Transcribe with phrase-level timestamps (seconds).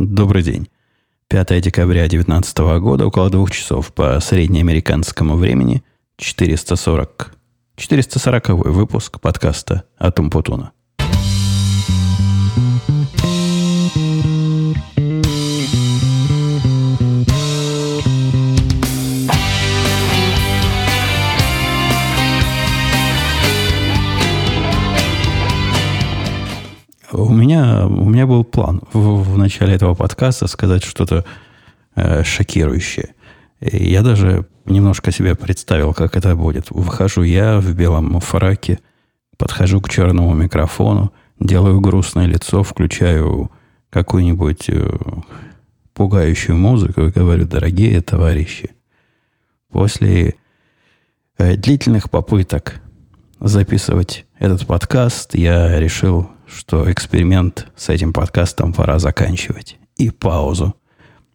[0.00, 0.68] Добрый день.
[1.26, 5.82] 5 декабря 2019 года, около двух часов по среднеамериканскому времени,
[6.18, 7.34] 440,
[7.74, 10.70] 440 выпуск подкаста «Атум Путуна».
[27.28, 31.26] У меня, у меня был план в, в начале этого подкаста сказать что-то
[31.94, 33.10] э, шокирующее.
[33.60, 36.70] И я даже немножко себе представил, как это будет.
[36.70, 38.78] Выхожу я в белом фраке,
[39.36, 43.50] подхожу к черному микрофону, делаю грустное лицо, включаю
[43.90, 44.90] какую-нибудь э,
[45.92, 48.70] пугающую музыку и говорю, дорогие товарищи,
[49.70, 50.36] после
[51.36, 52.80] э, длительных попыток
[53.38, 59.76] записывать этот подкаст, я решил что эксперимент с этим подкастом пора заканчивать.
[59.96, 60.74] И паузу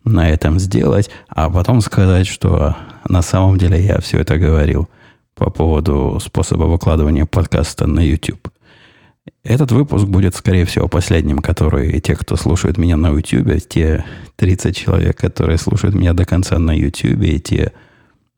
[0.04, 2.76] на этом сделать, а потом сказать, что
[3.08, 4.90] на самом деле я все это говорил
[5.36, 8.50] по поводу способа выкладывания подкаста на YouTube.
[9.44, 14.76] Этот выпуск будет, скорее всего, последним, который те, кто слушает меня на YouTube, те 30
[14.76, 17.72] человек, которые слушают меня до конца на YouTube, и те,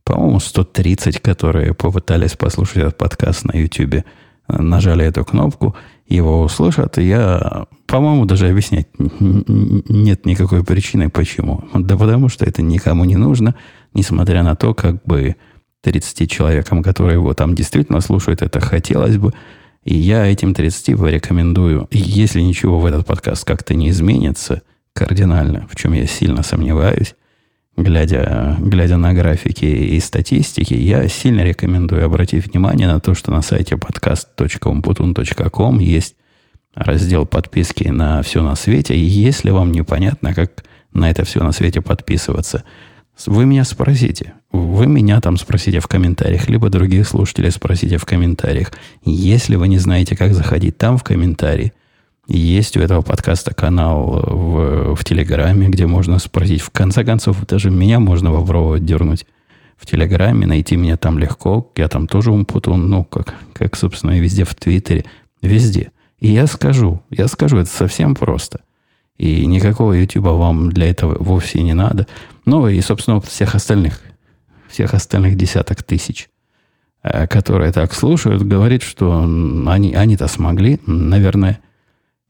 [0.03, 4.03] по-моему, 130, которые попытались послушать этот подкаст на YouTube,
[4.48, 5.76] нажали эту кнопку–
[6.08, 11.64] его услышат, и я, по-моему, даже объяснять нет никакой причины, почему.
[11.74, 13.56] Да потому что это никому не нужно,
[13.94, 15.36] несмотря на то, как бы
[15.82, 19.34] 30 человекам, которые его там действительно слушают, это хотелось бы.
[19.84, 24.62] И я этим 30 порекомендую, если ничего в этот подкаст как-то не изменится
[24.94, 27.16] кардинально, в чем я сильно сомневаюсь,
[27.78, 33.42] глядя, глядя на графики и статистики, я сильно рекомендую обратить внимание на то, что на
[33.42, 36.16] сайте podcast.umputun.com есть
[36.73, 38.96] раздел подписки на все на свете.
[38.96, 42.64] И если вам непонятно, как на это все на свете подписываться,
[43.26, 44.34] вы меня спросите.
[44.52, 48.72] Вы меня там спросите в комментариях, либо других слушателей спросите в комментариях.
[49.03, 51.74] Если вы не знаете, как заходить там в комментарии–
[52.28, 56.62] есть у этого подкаста канал в, в Телеграме, где можно спросить.
[56.62, 59.25] В конце концов, даже меня можно попробовать дернуть
[59.78, 61.72] в Телеграме, найти меня там легко.
[61.75, 65.06] Я там тоже умпутун, ну, как, как, собственно, и везде в Твиттере.
[65.41, 65.91] Везде.
[66.19, 68.62] И я скажу, я скажу, это совсем просто.
[69.18, 72.07] И никакого Ютуба вам для этого вовсе не надо.
[72.46, 74.02] Ну, и, собственно, всех остальных,
[74.68, 76.30] всех остальных десяток тысяч,
[77.03, 81.59] э, которые так слушают, говорит, что они, они-то смогли, наверное,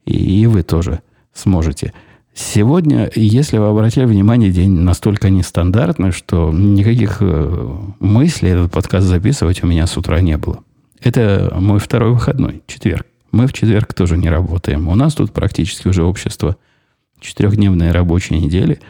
[0.06, 1.00] и вы тоже
[1.34, 1.92] сможете.
[2.34, 9.62] Сегодня, если вы обратили внимание, день настолько нестандартный, что никаких э, мыслей этот подкаст записывать
[9.62, 10.60] у меня с утра не было.
[11.00, 13.06] Это мой второй выходной, четверг.
[13.32, 14.88] Мы в четверг тоже не работаем.
[14.88, 16.56] У нас тут практически уже общество
[17.20, 18.80] четырехдневной рабочей недели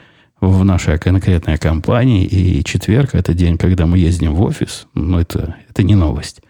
[0.41, 2.25] в нашей конкретной компании.
[2.25, 4.87] И четверг– это день, когда мы ездим в офис.
[4.95, 6.43] Но это, это не новость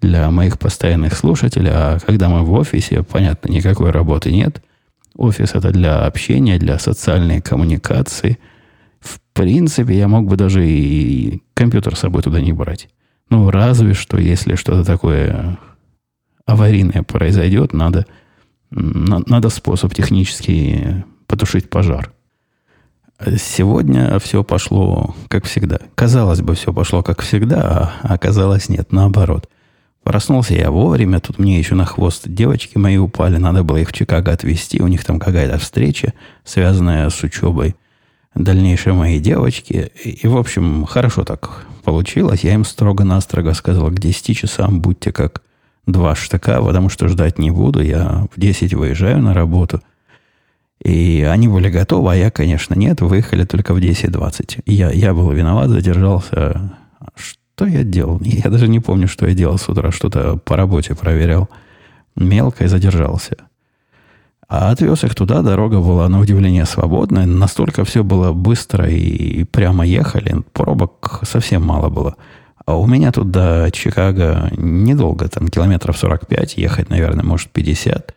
[0.00, 4.62] для моих постоянных слушателей, а когда мы в офисе, понятно, никакой работы нет.
[5.16, 8.38] Офис это для общения, для социальной коммуникации.
[9.00, 12.88] В принципе, я мог бы даже и компьютер с собой туда не брать.
[13.30, 15.58] Ну, разве что, если что-то такое
[16.44, 18.06] аварийное произойдет, надо,
[18.70, 22.12] надо способ технический потушить пожар.
[23.38, 25.78] Сегодня все пошло как всегда.
[25.94, 29.48] Казалось бы, все пошло как всегда, а оказалось нет, наоборот.
[30.06, 33.92] Проснулся я вовремя, тут мне еще на хвост девочки мои упали, надо было их в
[33.92, 36.12] Чикаго отвезти, у них там какая-то встреча,
[36.44, 37.74] связанная с учебой
[38.32, 39.90] дальнейшей моей девочки.
[40.04, 42.44] И, и, в общем, хорошо так получилось.
[42.44, 45.42] Я им строго-настрого сказал, к 10 часам будьте как
[45.86, 47.82] два штыка, потому что ждать не буду.
[47.82, 49.82] Я в 10 выезжаю на работу.
[50.84, 53.00] И они были готовы, а я, конечно, нет.
[53.00, 54.62] Выехали только в 10.20.
[54.66, 56.78] Я, я был виноват, задержался.
[57.56, 58.20] Что я делал?
[58.22, 59.90] Я даже не помню, что я делал с утра.
[59.90, 61.48] Что-то по работе проверял.
[62.14, 63.34] Мелко и задержался.
[64.46, 67.24] А отвез их туда, дорога была на удивление свободная.
[67.24, 70.42] Настолько все было быстро и прямо ехали.
[70.52, 72.16] Пробок совсем мало было.
[72.66, 78.14] А у меня тут до Чикаго недолго, там километров 45, ехать, наверное, может 50.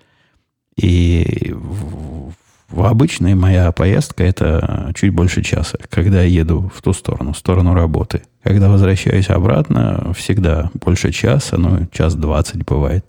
[0.76, 7.32] И в обычной моя поездка это чуть больше часа, когда я еду в ту сторону,
[7.32, 8.24] в сторону работы.
[8.44, 13.06] Когда возвращаюсь обратно, всегда больше часа, ну, час двадцать бывает.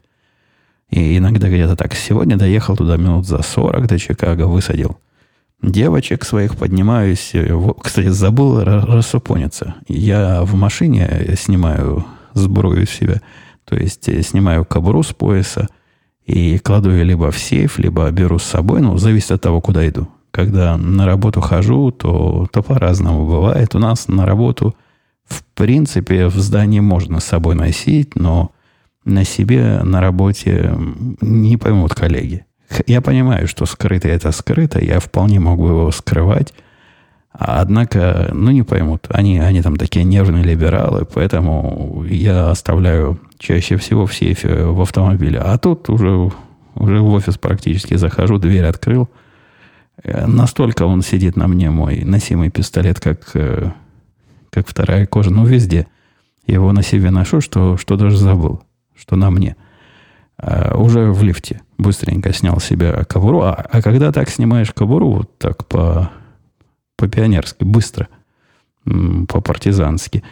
[0.90, 1.94] И иногда где-то так.
[1.94, 4.98] Сегодня доехал туда минут за сорок до Чикаго, высадил
[5.62, 7.32] девочек своих, поднимаюсь.
[7.82, 9.74] Кстати, забыл рассупониться.
[9.88, 13.20] Я в машине снимаю сбрую себя,
[13.64, 15.68] то есть э, снимаю кобуру с пояса,
[16.24, 19.86] и кладу ее либо в сейф, либо беру с собой, ну, зависит от того, куда
[19.88, 20.08] иду.
[20.30, 23.74] Когда на работу хожу, то, то по-разному бывает.
[23.74, 24.76] У нас на работу,
[25.30, 28.52] в принципе, в здании можно с собой носить, но
[29.04, 30.74] на себе на работе
[31.20, 32.44] не поймут коллеги.
[32.86, 36.52] Я понимаю, что скрыто это скрыто, я вполне могу его скрывать,
[37.32, 39.06] однако, ну, не поймут.
[39.10, 45.38] Они, они там такие нервные либералы, поэтому я оставляю чаще всего в сейфе в автомобиле.
[45.38, 46.30] А тут уже,
[46.74, 49.08] уже в офис практически захожу, дверь открыл.
[50.02, 53.70] Э, настолько он сидит на мне, мой носимый пистолет, как, э,
[54.50, 55.30] как вторая кожа.
[55.30, 55.86] Ну, везде.
[56.46, 58.62] Его на себе ношу, что, что даже забыл,
[58.94, 59.56] что на мне–
[60.42, 63.42] а, уже в лифте быстренько снял себе кобуру.
[63.42, 66.10] А, а когда так снимаешь кобуру, вот так по,
[66.96, 68.08] по-пионерски, быстро,
[68.84, 70.22] по-партизански,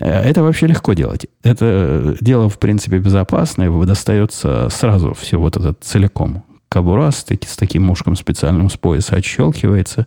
[0.00, 1.26] э, это вообще легко делать.
[1.44, 3.70] Это дело, в принципе, безопасное.
[3.84, 6.44] Достается сразу все вот это целиком.
[6.68, 10.06] Кобура с, с таким ушком специальным с пояса отщелкивается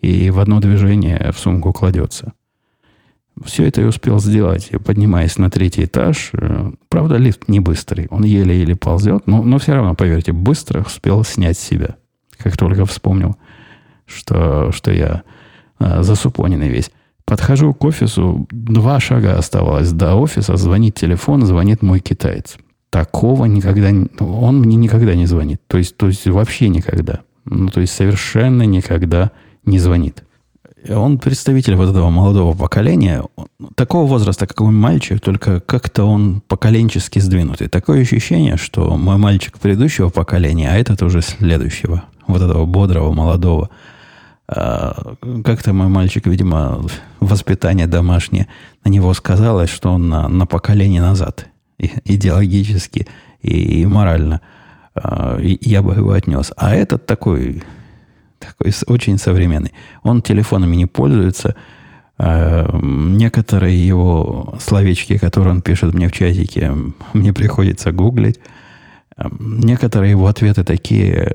[0.00, 2.32] и в одно движение в сумку кладется.
[3.44, 6.30] Все это я успел сделать, поднимаясь на третий этаж.
[6.32, 8.06] Э, правда, лифт не быстрый.
[8.10, 11.96] Он еле-еле ползет, но, но все равно, поверьте, быстро успел снять себя.
[12.38, 13.36] Как только вспомнил,
[14.06, 15.22] что, что я
[15.78, 16.90] а, засупоненный весь.
[17.24, 22.56] Подхожу к офису, два шага оставалось до офиса, звонит телефон, звонит мой китаец.
[22.88, 23.88] Такого никогда,
[24.20, 25.60] он мне никогда не звонит.
[25.66, 27.20] То есть, то есть вообще никогда.
[27.44, 29.32] Ну, то есть совершенно никогда
[29.64, 30.22] не звонит
[30.90, 33.22] он представитель вот этого молодого поколения,
[33.74, 37.68] такого возраста, как мой мальчик, только как-то он поколенчески сдвинутый.
[37.68, 43.70] Такое ощущение, что мой мальчик предыдущего поколения, а этот уже следующего, вот этого бодрого, молодого.
[44.48, 46.80] А, как-то мой мальчик, видимо,
[47.20, 48.46] воспитание домашнее
[48.84, 51.48] на него сказалось, что он на, на поколение назад
[51.78, 53.06] и, идеологически
[53.42, 54.40] и, и морально.
[54.94, 56.52] А, и я бы его отнес.
[56.56, 57.62] А этот такой
[58.46, 59.72] такой очень современный.
[60.02, 61.56] Он телефонами не пользуется.
[62.18, 66.72] А, некоторые его словечки, которые он пишет мне в чатике,
[67.12, 68.40] мне приходится гуглить.
[69.16, 71.34] А, некоторые его ответы такие,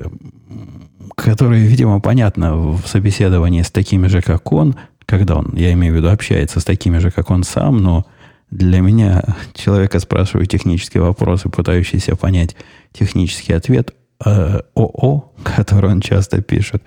[1.15, 4.75] которые, видимо, понятно в собеседовании с такими же, как он,
[5.05, 8.05] когда он, я имею в виду, общается с такими же, как он сам, но
[8.49, 9.23] для меня
[9.53, 12.55] человека спрашиваю технические вопросы, пытающийся понять
[12.91, 13.93] технический ответ,
[14.25, 16.83] э, ОО, который он часто пишет,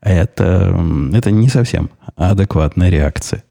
[0.00, 0.78] это,
[1.12, 3.42] это не совсем адекватная реакция.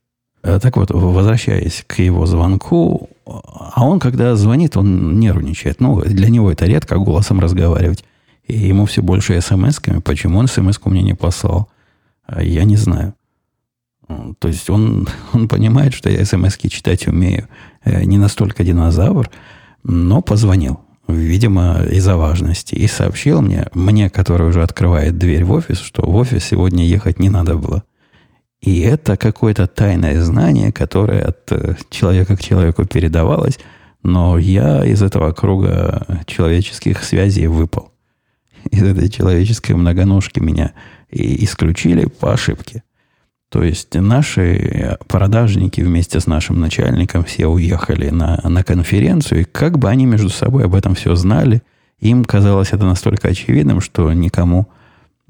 [0.44, 5.82] Э, так вот, возвращаясь к его звонку, а он, когда звонит, он нервничает.
[5.82, 8.06] Ну, для него это редко голосом разговаривать.
[8.46, 10.02] И ему все больше смс-ками.
[10.02, 11.70] Почему он смс-ку мне не послал?
[12.28, 13.16] А я не знаю.
[14.38, 17.48] То есть он, он понимает, что я смс читать умею.
[17.84, 19.30] Э, не настолько динозавр,
[19.84, 25.80] но позвонил видимо, из-за важности, и сообщил мне, мне, который уже открывает дверь в офис,
[25.80, 27.84] что в офис сегодня ехать не надо было.
[28.62, 33.60] И это какое-то тайное знание, которое от э, человека к человеку передавалось,
[34.02, 37.92] но я из этого круга человеческих связей выпал.
[38.72, 40.74] Из этой человеческой многоножки меня
[41.10, 42.84] исключили по ошибке.
[43.56, 49.80] То есть наши продажники вместе с нашим начальником все уехали на, на конференцию, и как
[49.80, 51.64] бы они между собой об этом все знали,
[52.02, 54.68] им казалось это настолько очевидным, что никому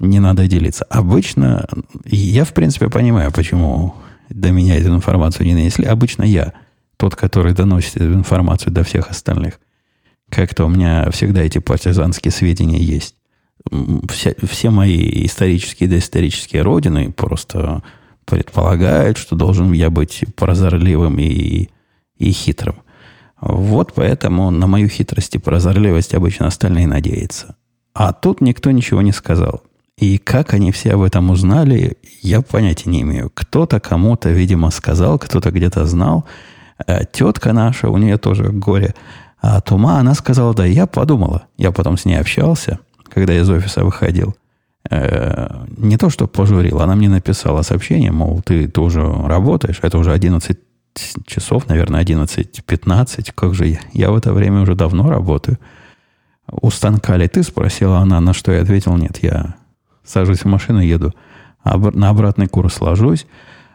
[0.00, 0.84] не надо делиться.
[0.90, 1.68] Обычно,
[2.04, 3.94] я в принципе понимаю, почему
[4.28, 5.84] до меня эту информацию не нанесли.
[5.84, 6.52] Обычно я
[6.96, 9.60] тот, который доносит эту информацию до всех остальных.
[10.30, 13.14] Как-то у меня всегда эти партизанские сведения есть.
[14.10, 17.84] Все, все мои исторические и доисторические родины просто
[18.26, 21.70] предполагают, что должен я быть прозорливым и,
[22.18, 22.76] и хитрым.
[23.40, 27.56] Вот поэтому на мою хитрость и прозорливость обычно остальные надеются.
[27.94, 29.62] А тут никто ничего не сказал.
[29.96, 33.30] И как они все об этом узнали, я понятия не имею.
[33.32, 36.26] Кто-то кому-то, видимо, сказал, кто-то где-то знал.
[36.86, 38.94] А тетка наша, у нее тоже горе
[39.38, 41.46] от ума, она сказала, да, я подумала.
[41.56, 44.45] Я потом с ней общался, когда из офиса выходил– Э,
[44.90, 50.58] не то, что пожурила, она мне написала сообщение, мол, ты, уже работаешь, это уже 11
[51.26, 53.80] часов, наверное, 11-15, как же я?
[53.92, 55.58] Я в это время уже давно работаю.
[56.50, 59.56] У станка ли ты, спросила она, на что я ответил, нет, я
[60.04, 61.12] сажусь в машину, еду,
[61.64, 63.26] на обратный курс ложусь.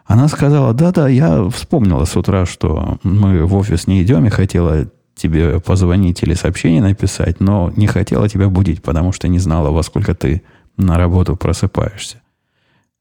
[0.06, 4.88] Она сказала, да-да, я вспомнила с утра, что мы в офис не идем, я хотела
[5.15, 9.84] тебе позвонить или сообщение написать, но не хотела тебя будить, потому что не знала, во
[9.84, 10.41] сколько ты
[10.78, 12.22] на работу просыпаешься.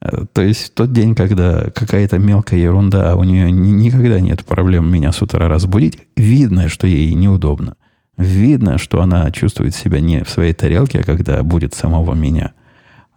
[0.03, 4.91] Э, то есть тот день, когда какая-то мелкая ерунда, а у нее никогда нет проблем
[4.91, 7.77] меня с утра разбудить, видно, что ей неудобно.
[8.17, 12.53] Видно, что она чувствует себя не в своей тарелке, а когда будет самого меня.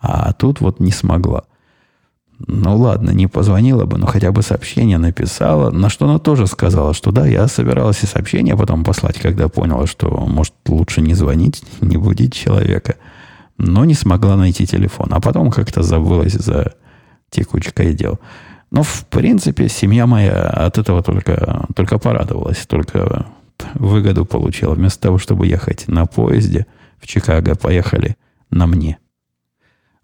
[0.02, 1.44] А тут вот не смогла.
[2.48, 5.72] Ну ладно, не позвонила бы, но хотя бы сообщение написала.
[5.72, 9.88] На что она тоже сказала, что да, я собиралась и сообщение потом послать, когда поняла,
[9.88, 12.96] что может лучше не звонить, не будить человека.
[13.58, 15.10] Но не смогла найти телефон.
[15.12, 16.74] А потом как-то забылась за
[17.30, 18.20] текучкой дел.
[18.72, 23.28] Но, в принципе, семья моя от этого только, только порадовалась, только
[23.76, 24.74] выгоду получила.
[24.74, 26.66] Вместо того, чтобы ехать на поезде
[27.00, 28.18] в Чикаго, поехали
[28.50, 28.98] на мне.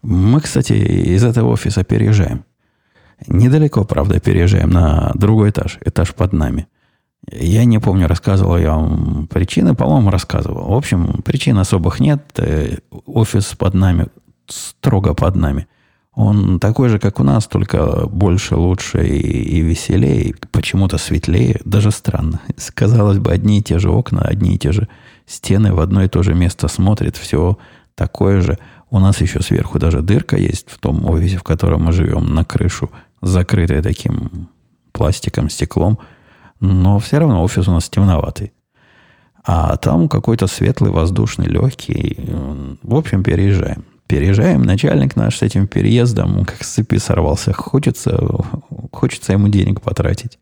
[0.02, 2.44] Мы, кстати, из этого офиса переезжаем.
[3.26, 6.68] Недалеко, правда, переезжаем на другой этаж, этаж под нами.
[7.30, 10.70] Я не помню, рассказывал я вам причины, по-моему, рассказывал.
[10.70, 12.22] В общем, причин особых нет.
[12.38, 14.08] Э, офис под нами,
[14.46, 15.68] строго под нами.
[16.12, 21.60] Он такой же, как у нас, только больше, лучше и, и веселее, почему-то светлее.
[21.64, 22.40] Даже странно.
[22.74, 24.88] Казалось бы, одни и те же окна, одни и те же
[25.26, 27.16] стены в одно и то же место смотрят.
[27.16, 27.58] Все
[27.94, 28.58] такое же.
[28.90, 32.44] У нас еще сверху даже дырка есть в том офисе, в котором мы живем, на
[32.44, 32.90] крышу,
[33.22, 34.48] закрытая таким
[34.92, 35.98] пластиком, стеклом.
[36.60, 38.52] Но все равно офис у нас темноватый.
[39.44, 42.16] А там какой-то светлый, воздушный, легкий.
[42.82, 43.84] В общем, переезжаем.
[44.06, 44.62] Переезжаем.
[44.62, 47.52] Начальник наш с этим переездом как с цепи сорвался.
[47.52, 48.20] Хочется,
[48.92, 50.38] хочется ему денег потратить.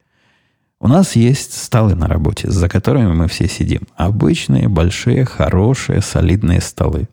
[0.80, 3.82] У нас есть столы на работе, за которыми мы все сидим.
[3.96, 7.08] Обычные, большие, хорошие, солидные столы.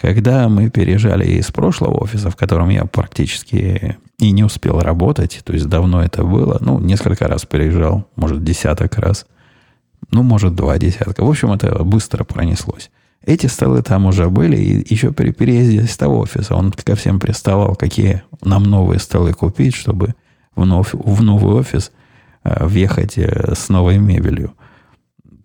[0.00, 5.52] Когда мы переезжали из прошлого офиса, в котором я практически и не успел работать, то
[5.52, 9.26] есть давно это было, ну, несколько раз переезжал, может, десяток раз,
[10.10, 11.24] ну, может, два десятка.
[11.24, 12.90] В общем, это быстро пронеслось.
[13.24, 17.18] Эти столы там уже были, и еще при переезде из того офиса он ко всем
[17.18, 20.14] приставал, какие нам новые столы купить, чтобы
[20.54, 21.92] в, нов, в новый офис
[22.44, 24.54] э, въехать э, с новой мебелью.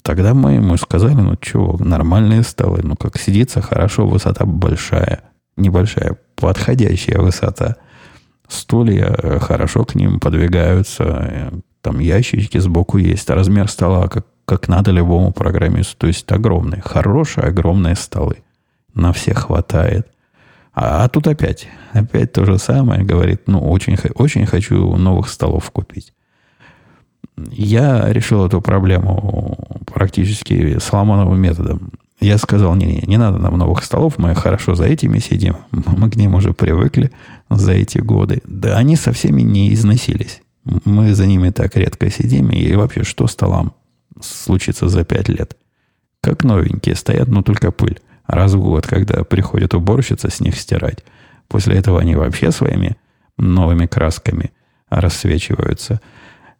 [0.03, 5.23] Тогда мы ему сказали, ну чего, нормальные столы, ну как сидится хорошо, высота большая,
[5.55, 7.77] небольшая, подходящая высота.
[8.49, 14.67] Стулья э, хорошо к ним подвигаются, э, там ящички сбоку есть, размер стола как, как
[14.67, 18.43] надо любому программисту, то есть огромные, хорошие огромные столы.
[18.93, 20.07] На всех хватает.
[20.73, 25.71] А, а тут опять, опять то же самое, говорит, ну очень, очень хочу новых столов
[25.71, 26.12] купить.
[27.37, 31.91] Я решил эту проблему практически Соломоновым методом.
[32.19, 36.09] Я сказал, не, не, не надо нам новых столов, мы хорошо за этими сидим, мы
[36.09, 37.11] к ним уже привыкли
[37.49, 38.41] за эти годы.
[38.45, 40.41] Да они со всеми не износились.
[40.85, 43.73] Мы за ними так редко сидим, и вообще, что столам
[44.21, 45.57] случится за пять лет?
[46.21, 47.99] Как новенькие стоят, но только пыль.
[48.25, 51.03] Раз в год, когда приходит уборщица с них стирать.
[51.49, 52.95] После этого они вообще своими
[53.37, 54.51] новыми красками
[54.89, 55.99] рассвечиваются–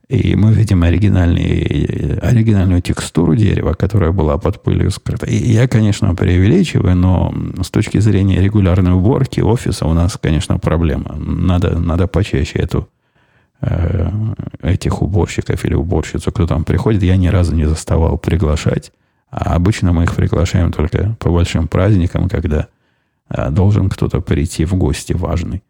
[0.09, 5.25] и мы видим оригинальную текстуру дерева, которая была под пылью скрыта.
[5.25, 11.15] И я, конечно, преувеличиваю, но с точки зрения регулярной уборки офиса у нас, конечно, проблема.
[11.15, 12.89] Надо, надо почаще эту,
[13.61, 14.11] э,
[14.61, 18.91] этих уборщиков или уборщицу, кто там приходит, я ни разу не заставал приглашать.
[19.31, 22.67] А обычно мы их приглашаем только по большим праздникам, когда
[23.29, 25.63] э, должен кто-то прийти в гости важный.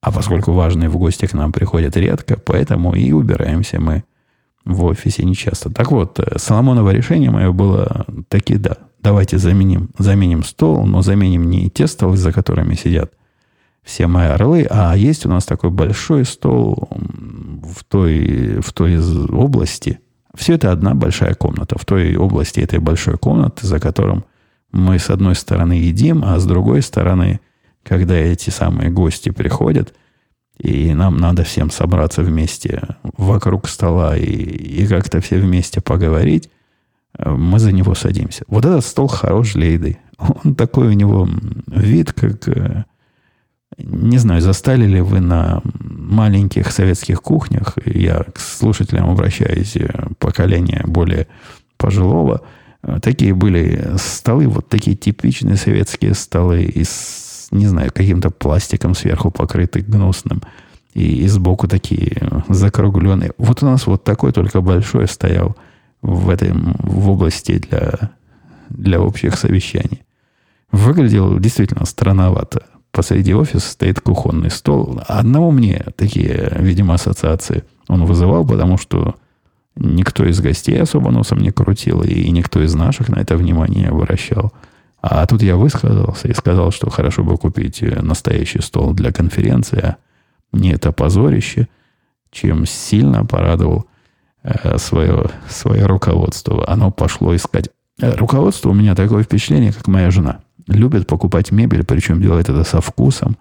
[0.00, 4.04] А поскольку важные в гости к нам приходят редко, поэтому и убираемся мы
[4.64, 5.70] в офисе нечасто.
[5.70, 8.76] Так вот, э, Соломоново решение мое было таки да.
[9.00, 13.12] Давайте заменим, заменим стол, но заменим не те столы, за которыми сидят
[13.88, 18.98] все мои орлы, а есть у нас такой большой стол в той, в той
[19.30, 20.00] области.
[20.34, 21.78] Все это одна большая комната.
[21.78, 24.24] В той области этой большой комнаты, за которым
[24.72, 27.40] мы с одной стороны едим, а с другой стороны
[27.88, 29.94] когда эти самые гости приходят,
[30.58, 32.82] и нам надо всем собраться вместе
[33.16, 36.50] вокруг стола и, и как-то все вместе поговорить,
[37.18, 38.44] мы за него садимся.
[38.46, 39.98] Вот этот стол хорош для еды.
[40.44, 41.28] Он такой у него
[41.66, 42.48] вид, как...
[42.48, 42.84] Э,
[43.78, 50.82] не знаю, застали ли вы на маленьких советских кухнях, я к слушателям обращаюсь, э, поколение
[50.86, 51.28] более
[51.76, 52.42] пожилого,
[53.02, 59.82] такие были столы, вот такие типичные советские столы из не знаю, каким-то пластиком сверху покрытый
[59.82, 60.42] гнусным.
[60.94, 63.32] И, и сбоку такие закругленные.
[63.38, 65.56] Вот у нас вот такой только большой стоял
[66.02, 68.10] в, этом, в области для,
[68.70, 70.02] для общих совещаний.
[70.72, 72.64] Выглядел действительно странновато.
[72.90, 75.00] Посреди офиса стоит кухонный стол.
[75.06, 79.14] Одного мне такие, видимо, ассоциации он вызывал, потому что
[79.76, 83.88] никто из гостей особо носом не крутил, и никто из наших на это внимание не
[83.88, 84.52] обращал.
[85.10, 89.80] А тут я высказался и сказал, что хорошо бы купить настоящий стол для конференции.
[89.82, 89.96] А
[90.52, 91.68] не это позорище,
[92.30, 93.86] чем сильно порадовал
[94.42, 96.68] э, свое, свое руководство.
[96.68, 97.70] Оно пошло искать.
[97.98, 100.40] Руководство у меня такое впечатление, как моя жена.
[100.66, 103.38] любит покупать мебель, причем делает это со вкусом,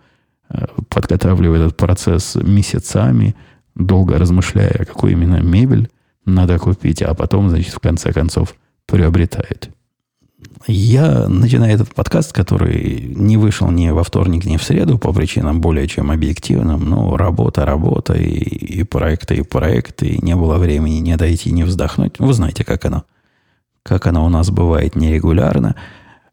[0.50, 3.36] э, подготавливает этот процесс месяцами,
[3.76, 5.90] долго размышляя, какую именно мебель
[6.24, 8.56] надо купить, а потом, значит, в конце концов
[8.86, 9.70] приобретает.
[10.68, 15.62] Я начинаю этот подкаст, который не вышел ни во вторник, ни в среду по причинам
[15.62, 16.88] более чем объективным.
[16.88, 21.64] Ну, работа, работа, и, и проекты, и проекты, и не было времени не дойти, не
[21.64, 22.20] вздохнуть.
[22.20, 23.04] Вы знаете, как оно.
[23.82, 25.76] Как оно у нас бывает нерегулярно.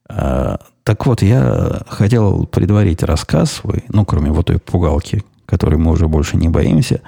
[0.06, 5.92] А, так вот, я хотел предварить рассказ свой, ну, кроме вот той пугалки, которой мы
[5.92, 7.00] уже больше не боимся,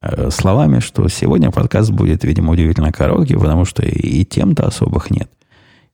[0.00, 5.30] э, словами, что сегодня подкаст будет, видимо, удивительно короткий, потому что и тем-то особых нет–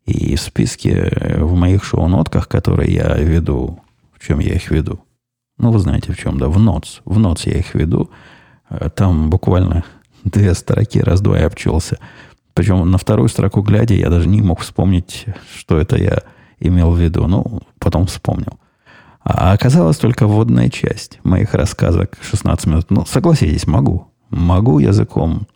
[0.08, 3.78] и в списке э, в моих шоу-нотках, которые я веду,
[4.18, 5.00] в чем я их веду?
[5.58, 7.00] Ну, вы знаете, в чем, да, в ноц.
[7.04, 8.10] В ноц я их веду.
[8.70, 9.84] Э, там буквально
[10.24, 11.98] две строки, раз-два я обчелся.
[12.54, 16.22] Причем на вторую строку глядя, я даже не мог вспомнить, что это я
[16.58, 17.26] имел в виду.
[17.26, 18.58] Ну, потом вспомнил.
[19.22, 22.86] А оказалась только вводная часть моих рассказок 16 минут.
[22.88, 24.10] Ну, согласитесь, могу.
[24.30, 25.46] Могу языком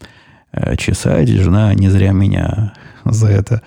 [0.52, 1.28] э, чесать.
[1.28, 3.62] Жена не зря меня за это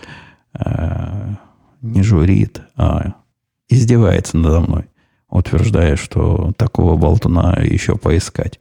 [0.58, 1.36] Э,
[1.82, 3.14] не журит, а
[3.70, 4.86] издевается надо мной,
[5.30, 8.60] утверждая, что такого болтуна еще поискать.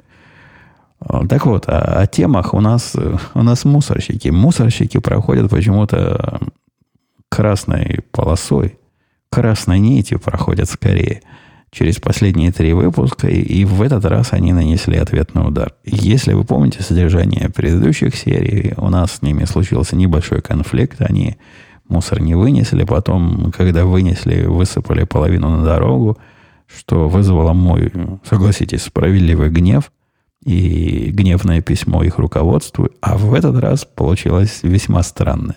[1.01, 2.95] Э, так вот, о, о темах у нас,
[3.35, 4.29] у нас мусорщики.
[4.29, 6.41] Мусорщики проходят почему-то
[7.29, 8.79] красной полосой,
[9.31, 11.23] красной нитью проходят скорее
[11.71, 15.75] через последние три выпуска, и в этот раз они нанесли ответный удар.
[15.85, 21.37] Если вы помните содержание предыдущих серий, у нас с ними случился небольшой конфликт, они
[21.89, 22.85] мусор не вынесли.
[22.85, 26.19] Потом, когда вынесли, высыпали половину на дорогу,
[26.67, 27.93] что вызвало мой,
[28.25, 29.93] согласитесь, справедливый гнев
[30.45, 32.89] и гневное письмо их руководству.
[33.01, 35.57] А в этот раз получилось весьма странное.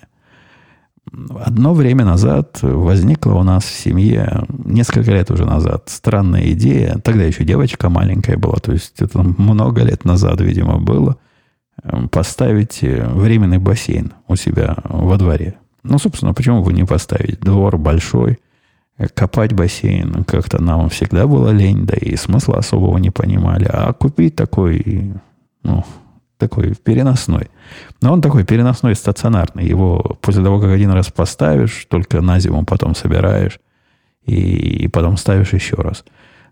[1.40, 7.00] Одно время назад возникла у нас в семье, несколько лет уже назад, странная идея.
[7.02, 11.16] Тогда еще девочка маленькая была, то есть это много лет назад, видимо, было,
[12.12, 15.56] поставить временный бассейн у себя во дворе.
[15.90, 17.40] Ну, собственно, почему бы не поставить?
[17.40, 18.40] Двор большой,
[19.14, 23.68] копать бассейн как-то нам всегда было лень, да и смысла особого не понимали.
[23.72, 25.14] А купить такой,
[25.64, 25.84] ну,
[26.38, 27.50] такой переносной.
[28.02, 29.66] Но он такой переносной, стационарный.
[29.66, 33.60] Его после того, как один раз поставишь, только на зиму потом собираешь
[34.26, 36.04] и потом ставишь еще раз.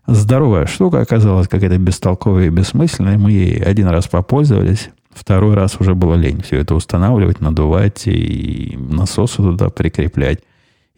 [0.06, 3.18] Здоровая штука оказалась какая-то бестолковая и бессмысленная.
[3.18, 8.76] Мы ей один раз попользовались, Второй раз уже было лень все это устанавливать, надувать и
[8.78, 10.40] насосы туда прикреплять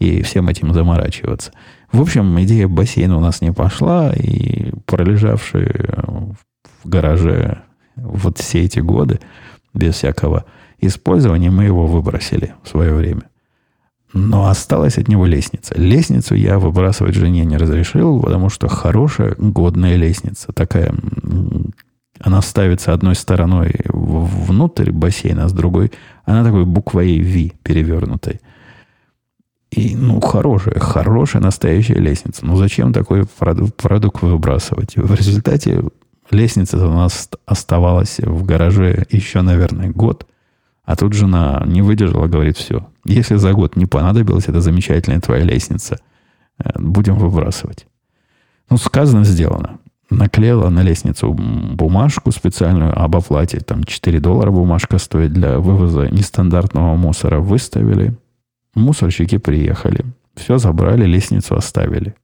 [0.00, 1.52] и всем этим заморачиваться.
[1.92, 6.04] В общем, идея бассейна у нас не пошла, и пролежавшие
[6.82, 7.62] в гараже
[7.94, 9.20] вот все эти годы
[9.72, 10.44] без всякого
[10.80, 13.22] использования мы его выбросили в свое время.
[14.12, 15.74] Но осталась от него лестница.
[15.76, 20.52] Лестницу я выбрасывать жене не разрешил, потому что хорошая, годная лестница.
[20.52, 20.92] Такая
[22.20, 25.92] она ставится одной стороной внутрь бассейна, а с другой
[26.24, 28.40] она такой буквой V перевернутой.
[29.70, 32.46] И, ну, хорошая, хорошая настоящая лестница.
[32.46, 34.96] Ну, зачем такой продукт, продукт выбрасывать?
[34.96, 35.84] В результате
[36.30, 40.26] лестница у нас оставалась в гараже еще, наверное, год.
[40.84, 42.88] А тут жена не выдержала, говорит, все.
[43.04, 45.98] Если за год не понадобилась эта замечательная твоя лестница,
[46.58, 47.86] э, будем выбрасывать.
[48.70, 49.78] Ну, сказано, сделано
[50.10, 53.60] наклеила на лестницу бумажку специальную об оплате.
[53.60, 57.40] Там 4 доллара бумажка стоит для вывоза нестандартного мусора.
[57.40, 58.16] Выставили.
[58.74, 60.04] Мусорщики приехали.
[60.34, 62.14] Все забрали, лестницу оставили.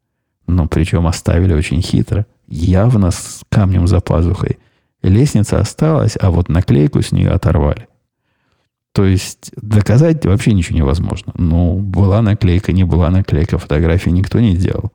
[0.46, 2.26] Но причем оставили очень хитро.
[2.48, 4.58] Явно с камнем за пазухой.
[5.02, 7.88] Лестница осталась, а вот наклейку с нее оторвали.
[8.92, 11.32] То есть доказать вообще ничего невозможно.
[11.36, 14.92] Ну, была наклейка, не была наклейка, фотографии никто не делал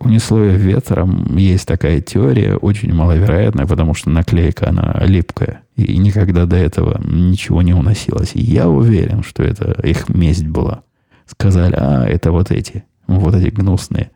[0.00, 1.36] унесло ее ветром.
[1.36, 5.62] Есть такая теория, очень маловероятная, потому что наклейка, она липкая.
[5.76, 8.32] И никогда до этого ничего не уносилось.
[8.34, 10.82] И я уверен, что это их месть была.
[11.26, 14.10] Сказали, а, это вот эти, вот эти гнусные,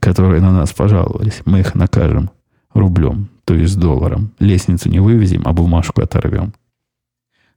[0.00, 1.42] которые на нас пожаловались.
[1.44, 2.30] Мы их накажем
[2.72, 4.32] рублем, то есть долларом.
[4.38, 6.52] Лестницу не вывезем, а бумажку оторвем.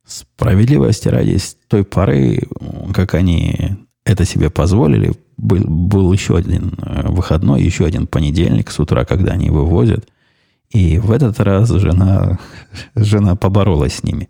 [0.05, 2.41] Справедливости ради, с той поры,
[2.93, 8.80] как они это себе позволили, был, был еще один э, выходной, еще один понедельник с
[8.80, 10.08] утра, когда они вывозят.
[10.69, 12.38] И в этот раз жена,
[12.95, 14.30] жена поборолась с ними.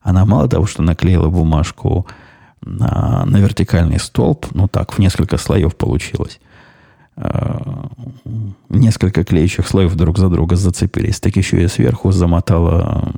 [0.00, 2.06] Она мало того, что наклеила бумажку
[2.62, 6.40] на, на вертикальный столб, ну так, в несколько слоев получилось.
[7.16, 7.58] Э,
[8.68, 11.20] несколько клеящих слоев друг за друга зацепились.
[11.20, 13.12] Так еще и сверху замотала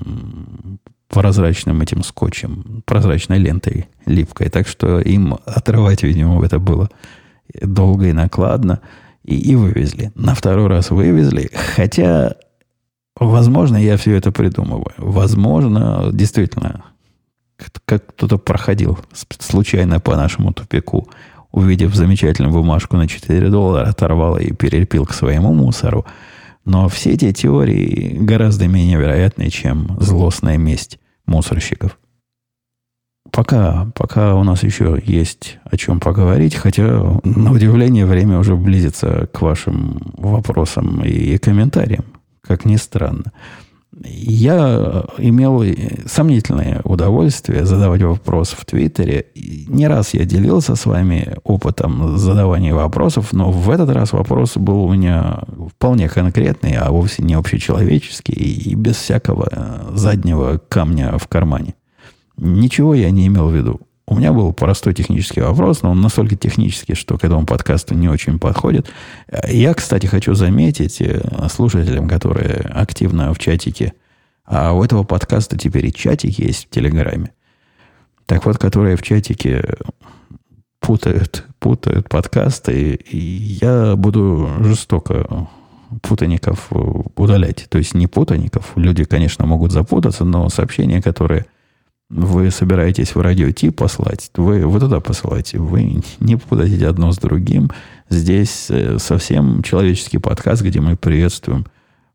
[1.08, 4.48] прозрачным этим скотчем, прозрачной лентой липкой.
[4.48, 6.88] Так что им отрывать, видимо, это было
[7.60, 8.80] долго и накладно,
[9.24, 10.12] и, и вывезли.
[10.14, 12.36] На второй раз вывезли, хотя,
[13.18, 14.94] возможно, я все это придумываю.
[14.96, 16.84] Возможно, действительно,
[17.84, 18.98] как кто-то проходил
[19.38, 21.08] случайно по нашему тупику,
[21.52, 26.04] увидев замечательную бумажку на 4 доллара, оторвал и перелепил к своему мусору.
[26.64, 31.98] Но все эти теории гораздо менее вероятны, чем злостная месть мусорщиков.
[33.32, 39.26] Пока, пока у нас еще есть о чем поговорить, хотя, на удивление, время уже близится
[39.32, 42.04] к вашим вопросам и комментариям,
[42.42, 43.32] как ни странно.
[44.04, 45.64] Я имел
[46.06, 49.26] сомнительное удовольствие задавать вопрос в Твиттере.
[49.34, 54.84] Не раз я делился с вами опытом задавания вопросов, но в этот раз вопрос был
[54.84, 55.40] у меня
[55.74, 61.74] вполне конкретный, а вовсе не общечеловеческий и без всякого заднего камня в кармане.
[62.44, 63.80] Ничего я не имел в виду.
[64.04, 68.08] У меня был простой технический вопрос, но он настолько технический, что к этому подкасту не
[68.08, 68.90] очень подходит.
[69.48, 73.92] Я, кстати, хочу заметить э, слушателям, которые активно в чатике,
[74.44, 77.30] а у этого подкаста теперь и чатик есть в Телеграме.
[78.26, 79.76] Так вот, которые в чатике
[80.80, 85.48] путают, путают подкасты, и я буду жестоко
[86.02, 86.72] путаников
[87.14, 87.66] удалять.
[87.68, 91.46] То есть не путаников, люди, конечно, могут запутаться, но сообщения, которые
[92.12, 95.58] вы собираетесь в радио Ти послать, вы, вы туда посылайте.
[95.58, 97.70] Вы не путайте одно с другим.
[98.10, 101.64] Здесь э, совсем человеческий подкаст, где мы приветствуем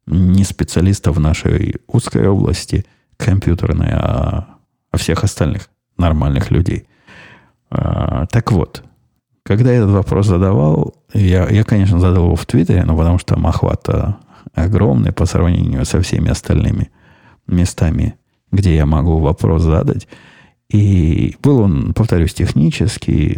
[0.06, 2.86] не специалистов нашей узкой области
[3.18, 4.58] компьютерной, а,
[4.92, 6.88] а всех остальных нормальных людей.
[7.72, 8.84] А, так вот,
[9.42, 13.34] когда я этот вопрос задавал, я, я, конечно, задал его в Твиттере, но потому что
[13.34, 13.88] там охват
[14.54, 16.92] огромный по сравнению со всеми остальными
[17.48, 18.16] местами
[18.52, 20.08] где я могу вопрос задать.
[20.70, 23.38] И был он, повторюсь, технический.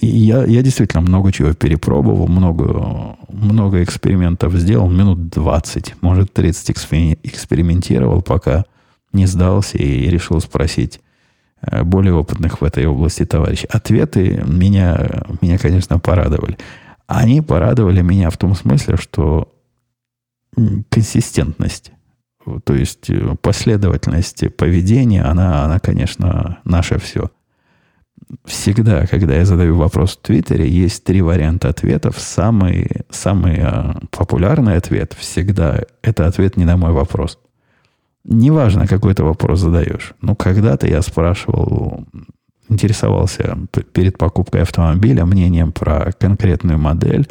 [0.00, 6.70] И я, я действительно много чего перепробовал, много, много экспериментов сделал, минут 20, может 30
[7.22, 8.64] экспериментировал, пока
[9.12, 11.00] не сдался и решил спросить
[11.62, 13.66] э, более опытных в этой области товарищей.
[13.70, 16.58] Ответы меня, меня, конечно, порадовали.
[17.06, 19.52] Они порадовали меня в том смысле, что
[20.90, 21.92] консистентность
[22.64, 27.30] то есть э, последовательность поведения, она, она, конечно, наше все.
[28.44, 32.18] Всегда, когда я задаю вопрос в Твиттере, есть три варианта ответов.
[32.18, 37.38] Самый, самый э, популярный ответ всегда– это ответ не на мой вопрос.
[38.24, 40.14] Неважно, какой ты вопрос задаешь.
[40.20, 42.06] Ну, когда-то я спрашивал,
[42.68, 43.58] интересовался
[43.92, 47.28] перед покупкой автомобиля мнением про конкретную модель.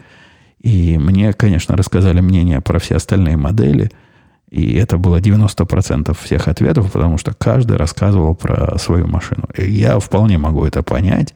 [0.59, 3.89] И мне, конечно, рассказали мнение про все остальные модели–
[4.49, 9.43] и это было 90% всех ответов, потому что каждый рассказывал про свою машину.
[9.55, 11.35] И я вполне могу это понять,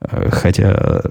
[0.00, 1.02] э, хотя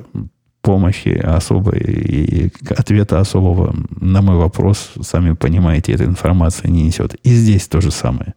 [0.62, 7.16] помощи особой и ответа особого на мой вопрос, сами понимаете, эта информация не несет.
[7.24, 8.34] И здесь то же самое.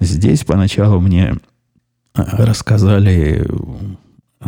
[0.00, 1.36] Здесь поначалу мне
[2.16, 3.46] э, рассказали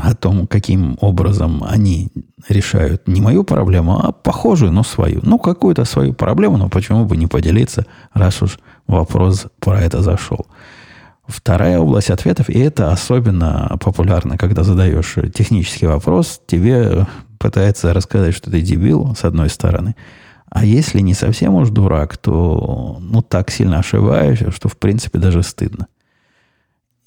[0.02, 2.10] о том, каким образом они
[2.48, 5.20] решают не мою проблему, а похожую, но свою.
[5.22, 10.46] Ну, какую-то свою проблему, но почему бы не поделиться, раз уж вопрос про это зашел.
[11.26, 17.06] Вторая область ответов, и это особенно популярно, когда задаешь технический вопрос, тебе
[17.38, 19.96] пытается рассказать, что ты дебил, с одной стороны.
[20.48, 25.42] А если не совсем уж дурак, то ну так сильно ошибаешься, что в принципе даже
[25.42, 25.88] стыдно.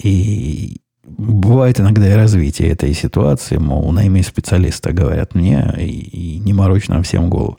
[0.02, 0.80] И
[1.18, 6.88] бывает иногда и развитие этой ситуации, мол, найми специалиста, говорят мне, и, и не морочь
[6.88, 7.58] нам всем голову.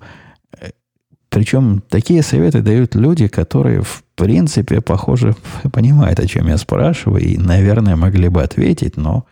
[1.29, 5.35] Причем такие советы дают люди, которые, в принципе, похоже,
[5.71, 9.25] понимают, о чем я спрашиваю, и, наверное, могли бы ответить, но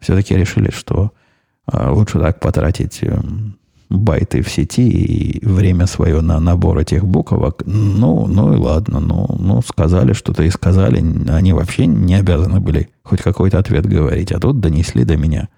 [0.00, 1.12] все-таки решили, что
[1.66, 7.62] а, лучше так потратить эм, байты в сети и время свое на набор этих буквок.
[7.66, 10.98] Ну, ну и ладно, ну, ну сказали что-то и сказали.
[11.30, 14.32] Они вообще не обязаны были хоть какой-то ответ говорить.
[14.32, 15.48] А тут донесли до меня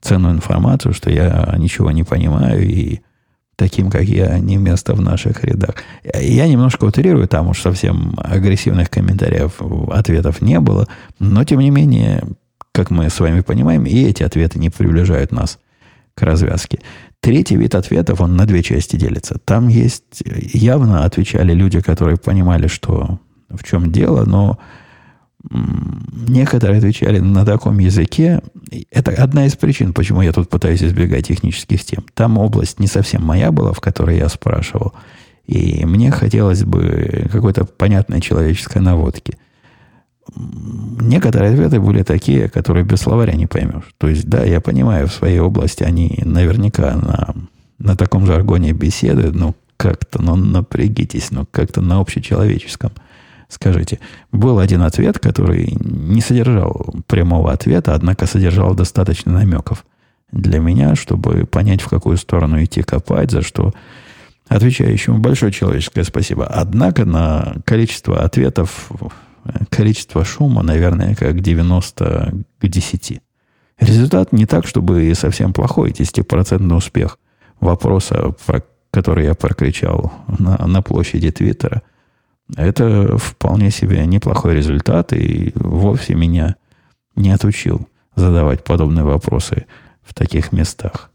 [0.00, 3.00] ценную информацию, что я ничего не понимаю и
[3.56, 5.74] таким, как я, не место в наших рядах.
[6.14, 10.86] Я немножко утрирую, там уж совсем агрессивных комментариев, ответов не было,
[11.18, 12.22] но, тем не менее,
[12.70, 15.58] как мы с вами понимаем, и эти ответы не приближают нас
[16.14, 16.78] к развязке.
[17.20, 19.38] Третий вид ответов, он на две части делится.
[19.44, 24.58] Там есть, явно отвечали люди, которые понимали, что в чем дело, но
[25.50, 28.40] некоторые отвечали на таком языке.
[28.90, 32.04] Это одна из причин, почему я тут пытаюсь избегать технических тем.
[32.14, 34.94] Там область не совсем моя была, в которой я спрашивал.
[35.46, 39.38] И мне хотелось бы какой-то понятной человеческой наводки.
[40.36, 43.94] Некоторые ответы были такие, которые без словаря не поймешь.
[43.98, 47.34] То есть, да, я понимаю, в своей области они наверняка на,
[47.78, 52.92] на таком жаргоне беседуют, но как-то, ну, напрягитесь, ну, как-то на общечеловеческом.
[53.48, 53.98] Скажите,
[54.30, 59.86] был один ответ, который не содержал прямого ответа, однако содержал достаточно намеков
[60.32, 63.72] для меня, чтобы понять, в какую сторону идти копать, за что
[64.48, 66.46] отвечающему большое человеческое спасибо.
[66.46, 68.90] Однако на количество ответов,
[69.70, 73.20] количество шума, наверное, как 90 к 10.
[73.80, 77.18] Результат не так, чтобы совсем плохой, 10% успех
[77.60, 81.82] вопроса, про который я прокричал на, на площади Твиттера.
[82.56, 86.56] Это вполне себе неплохой результат и вовсе меня
[87.14, 89.66] не отучил задавать подобные вопросы
[90.02, 91.10] в таких местах.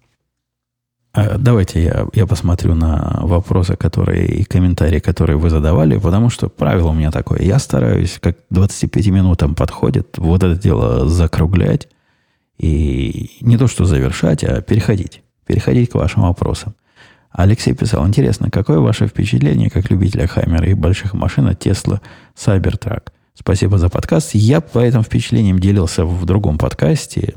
[1.13, 6.49] А давайте я, я посмотрю на вопросы, которые и комментарии, которые вы задавали, потому что
[6.49, 7.39] правило у меня такое.
[7.41, 11.88] Я стараюсь, как 25 минутам подходит, вот это дело закруглять
[12.58, 15.21] и не то что завершать, а переходить.
[15.45, 16.73] Переходить к вашим вопросам.
[17.32, 21.99] Алексей писал, интересно, какое ваше впечатление как любителя Хаммера и больших машин от Tesla
[22.36, 23.10] Cybertruck?
[23.36, 24.32] Спасибо за подкаст.
[24.34, 27.36] Я по этим впечатлениям делился в другом подкасте.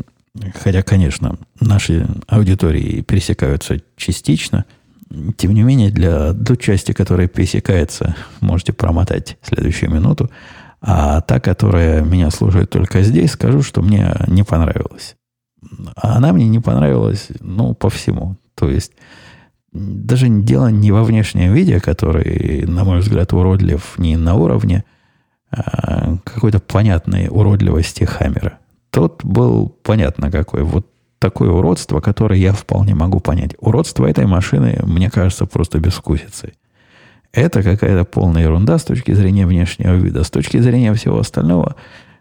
[0.55, 4.65] Хотя, конечно, наши аудитории пересекаются частично.
[5.37, 10.31] Тем не менее, для той части, которая пересекается, можете промотать следующую минуту.
[10.81, 15.17] А та, которая меня слушает только здесь, скажу, что мне не понравилось.
[15.97, 18.37] А она мне не понравилась, ну, по всему.
[18.55, 18.93] То есть,
[19.73, 24.85] даже дело не во внешнем виде, который, на мой взгляд, уродлив не на уровне
[25.51, 28.59] а какой-то понятной уродливости Хаммера
[28.97, 30.63] тот был понятно какой.
[30.63, 30.87] Вот
[31.19, 33.55] такое уродство, которое я вполне могу понять.
[33.61, 36.55] Уродство этой машины, мне кажется, просто бескусицей.
[37.31, 40.25] Это какая-то полная ерунда с точки зрения внешнего вида.
[40.25, 41.77] С точки зрения всего остального,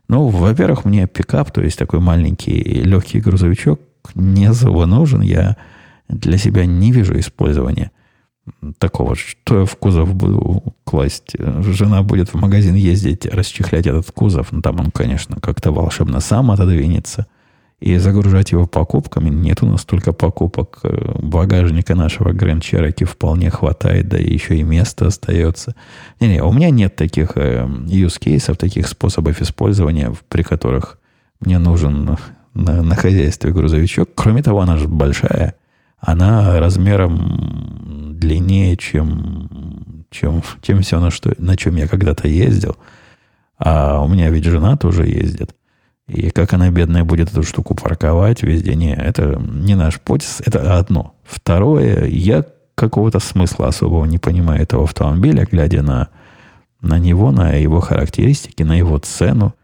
[0.10, 3.80] ну, во-первых, мне пикап, то есть такой маленький легкий грузовичок,
[4.14, 5.22] не особо нужен.
[5.22, 5.56] Я
[6.10, 7.92] для себя не вижу использования
[8.78, 11.36] такого, что я в кузов буду класть.
[11.40, 14.52] Жена будет в магазин ездить, расчехлять этот кузов.
[14.52, 17.28] Ну, там он, конечно, как-то волшебно сам отодвинется.
[17.82, 19.30] И загружать его покупками.
[19.30, 20.80] Нет у нас столько покупок.
[20.84, 25.76] Багажника нашего Grand Cherokee вполне хватает, да и еще и место остается.
[26.22, 31.00] Не-не, у меня нет таких э, use cases, таких способов использования, при которых
[31.42, 32.18] мне нужен
[32.54, 34.10] на, на хозяйстве грузовичок.
[34.16, 35.56] Кроме того, она же большая.
[36.00, 42.78] Она размером длиннее, чем, чем, чем все, на, что, на чем я когда-то ездил.
[43.58, 45.56] А у меня ведь жена тоже ездит.
[46.08, 48.76] И как она, бедная, будет эту штуку парковать везде?
[48.76, 50.26] Не, это не наш путь.
[50.46, 51.16] Это одно.
[51.24, 56.10] Второе, я какого-то смысла особого не понимаю этого автомобиля, глядя на,
[56.82, 59.56] на него, на его характеристики, на его цену.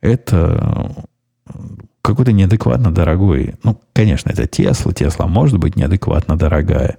[0.00, 0.94] Это
[2.08, 3.54] какой-то неадекватно дорогой.
[3.62, 4.92] Ну, конечно, это Тесла.
[4.92, 6.96] Тесла может быть неадекватно дорогая.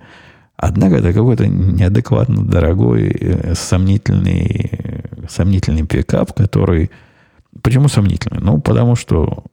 [0.55, 4.71] Однако это какой-то неадекватно дорогой, э, сомнительный,
[5.27, 6.91] сомнительный пикап, который...
[7.63, 8.41] Почему сомнительный?
[8.41, 9.45] Ну, потому что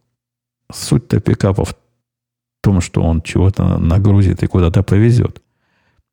[0.73, 1.75] суть-то пикапа в
[2.63, 5.41] том, что он чего-то нагрузит и куда-то повезет.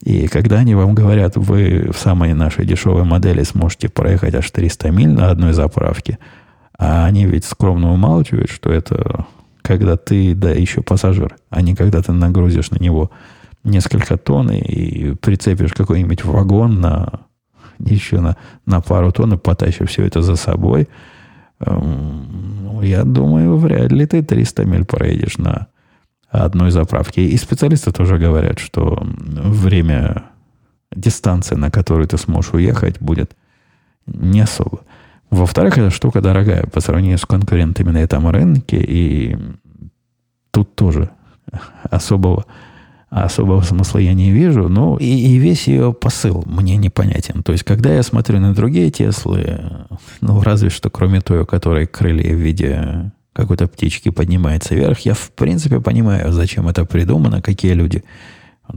[0.03, 4.91] И когда они вам говорят, вы в самой нашей дешевой модели сможете проехать аж 300
[4.91, 6.19] миль на одной заправке,
[6.77, 9.25] а они ведь скромно умалчивают, что это
[9.61, 13.11] когда ты, да, еще пассажир, а не когда ты нагрузишь на него
[13.63, 17.21] несколько тонн и прицепишь какой-нибудь вагон на
[17.79, 20.87] еще на, на пару тонн и потащишь все это за собой,
[21.59, 25.67] эм, я думаю, вряд ли ты 300 миль проедешь на
[26.29, 27.25] одной заправке.
[27.25, 30.23] И специалисты тоже говорят, что время,
[30.91, 33.35] дистанции, на которую ты сможешь уехать, будет
[34.05, 34.81] не особо.
[35.33, 39.35] Во-вторых, эта штука дорогая по сравнению с конкурентами на этом рынке, и
[40.51, 41.09] тут тоже
[41.89, 42.45] особого
[43.09, 47.41] особого смысла я не вижу, но и, и весь ее посыл мне непонятен.
[47.43, 49.59] То есть, когда я смотрю на другие Теслы,
[50.21, 55.15] ну, разве что кроме той, у которой крылья в виде какой-то птички поднимается вверх, я
[55.15, 58.03] в принципе понимаю, зачем это придумано, какие люди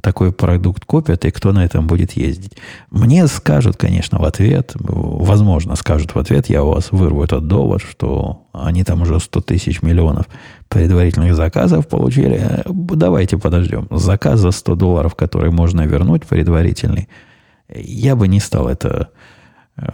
[0.00, 2.52] такой продукт купят и кто на этом будет ездить.
[2.90, 7.82] Мне скажут, конечно, в ответ, возможно, скажут в ответ, я у вас вырву этот довод,
[7.82, 10.26] что они там уже 100 тысяч миллионов
[10.68, 12.62] предварительных заказов получили.
[12.66, 13.88] Давайте подождем.
[13.90, 17.08] Заказ за 100 долларов, который можно вернуть предварительный,
[17.74, 19.08] я бы не стал это
[19.76, 19.86] э,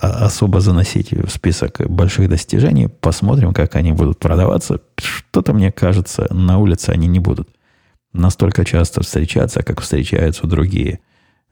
[0.00, 2.88] особо заносить в список больших достижений.
[2.88, 4.80] Посмотрим, как они будут продаваться.
[4.96, 7.48] Что-то, мне кажется, на улице они не будут
[8.12, 11.00] настолько часто встречаться, как встречаются другие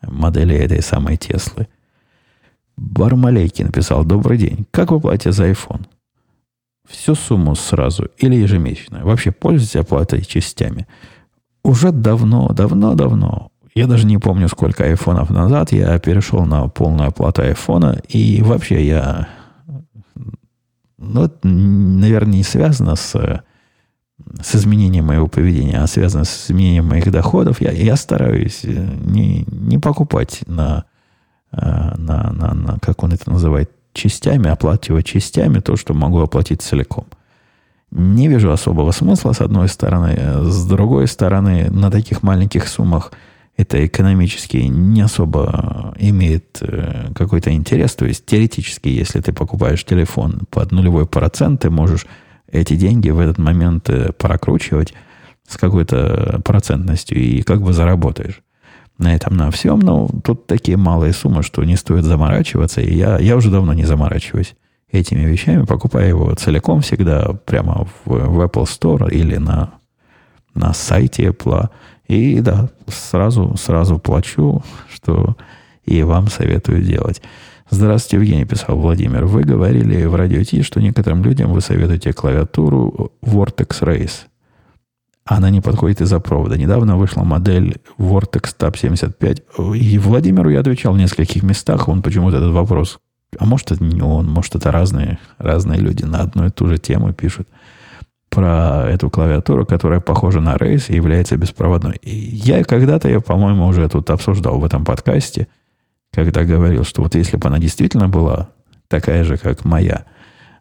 [0.03, 1.69] модели этой самой Теслы.
[2.77, 4.67] Бармалейки написал, добрый день.
[4.71, 5.87] Как вы платите за iPhone?
[6.89, 9.05] Всю сумму сразу или ежемесячно?
[9.05, 10.87] Вообще пользуетесь оплатой частями?
[11.65, 17.09] Уже давно, давно, давно, я даже не помню, сколько айфонов назад я перешел на полную
[17.09, 19.29] оплату айфона, и вообще я...
[20.97, 23.45] Ну, это, наверное, не связано с,
[24.43, 27.61] с изменением моего поведения, а связано с изменением моих доходов.
[27.61, 30.85] Я, я стараюсь не, не покупать на,
[31.53, 37.07] на, на, на, как он это называет, частями, оплачивать частями то, что могу оплатить целиком.
[37.91, 40.43] Не вижу особого смысла, с одной стороны.
[40.43, 43.13] С другой стороны, на таких маленьких суммах
[43.57, 47.95] это экономически не особо имеет э, какой-то интерес.
[47.95, 52.07] То есть, теоретически, если ты покупаешь телефон под нулевой процент, ты можешь
[52.57, 54.95] эти деньги в этот момент э, прокручивать
[55.49, 58.41] с какой-то процентностью и как бы заработаешь
[58.99, 59.79] на этом, на всем.
[59.79, 62.81] Но тут такие малые суммы, что не стоит заморачиваться.
[62.81, 64.55] И я, я уже давно не заморачиваюсь
[64.91, 69.75] этими вещами, покупаю его целиком всегда прямо в, в Apple Store или на,
[70.55, 71.69] на сайте Apple.
[72.09, 75.37] И да, сразу, сразу плачу, что
[75.85, 77.21] и вам советую делать.
[77.69, 79.27] Здравствуйте, Евгений, писал Владимир.
[79.27, 84.27] Вы говорили в радио Ти, что некоторым людям вы советуете клавиатуру Vortex Race.
[85.25, 86.57] Она не подходит из-за провода.
[86.57, 89.43] Недавно вышла модель Vortex Tab 75.
[89.75, 91.89] И Владимиру я отвечал в нескольких местах.
[91.89, 93.01] Он почему-то этот вопрос
[93.39, 96.79] а может, это не он, может, это разные, разные люди на одну и ту же
[96.79, 97.49] тему пишут
[98.31, 101.97] про эту клавиатуру, которая похожа на Race и является беспроводной.
[102.03, 105.49] И я когда-то ее, по-моему, уже тут обсуждал в этом подкасте,
[106.17, 108.49] когда говорил, что вот если бы она действительно была
[108.89, 110.05] такая же, как моя,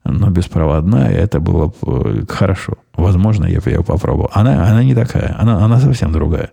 [0.04, 2.76] но беспроводная, это было бы э, хорошо.
[2.94, 4.30] Возможно, я бы ее попробовал.
[4.34, 6.52] Она, она не такая, она, она совсем другая.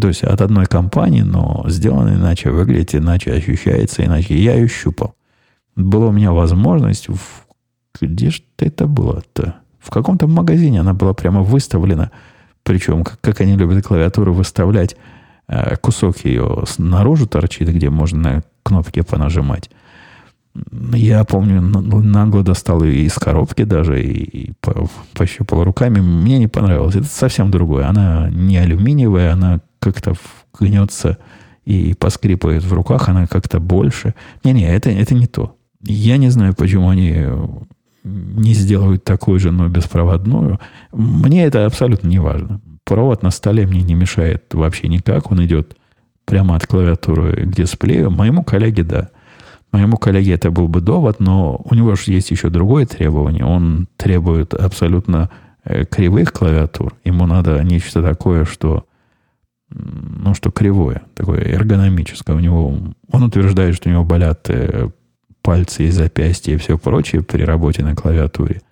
[0.00, 4.34] То есть от одной компании, но сделана иначе, выглядит иначе, ощущается иначе.
[4.42, 5.14] Я ее щупал
[5.76, 7.46] была у меня возможность, в,
[8.00, 9.56] где же это было-то?
[9.78, 12.10] В каком-то магазине она была прямо выставлена.
[12.62, 14.96] Причем, как, как они любят клавиатуру выставлять,
[15.80, 19.70] кусок ее снаружи торчит, где можно на кнопки понажимать.
[20.92, 26.00] Я помню, нагло достал ее из коробки даже и, и по, пощупал руками.
[26.00, 26.94] Мне не понравилось.
[26.94, 27.88] Это совсем другое.
[27.88, 30.14] Она не алюминиевая, она как-то
[30.58, 31.18] гнется
[31.64, 34.14] и поскрипывает в руках, она как-то больше.
[34.44, 35.56] Не-не, это, это не то.
[35.80, 37.26] Я не знаю, почему они
[38.04, 40.60] не сделают такую же, но беспроводную.
[40.92, 42.60] Мне это абсолютно не важно.
[42.84, 45.30] Провод на столе мне не мешает вообще никак.
[45.30, 45.76] Он идет
[46.24, 48.10] прямо от клавиатуры к дисплею.
[48.10, 49.10] Моему коллеге, да.
[49.72, 53.44] Моему коллеге это был бы довод, но у него же есть еще другое требование.
[53.44, 55.30] Он требует абсолютно
[55.64, 56.94] э, кривых клавиатур.
[57.04, 58.86] Ему надо нечто такое, что
[59.70, 62.36] ну, что кривое, такое эргономическое.
[62.36, 62.76] У него,
[63.10, 64.90] он утверждает, что у него болят э,
[65.42, 68.62] пальцы и запястья и все прочее при работе на клавиатуре.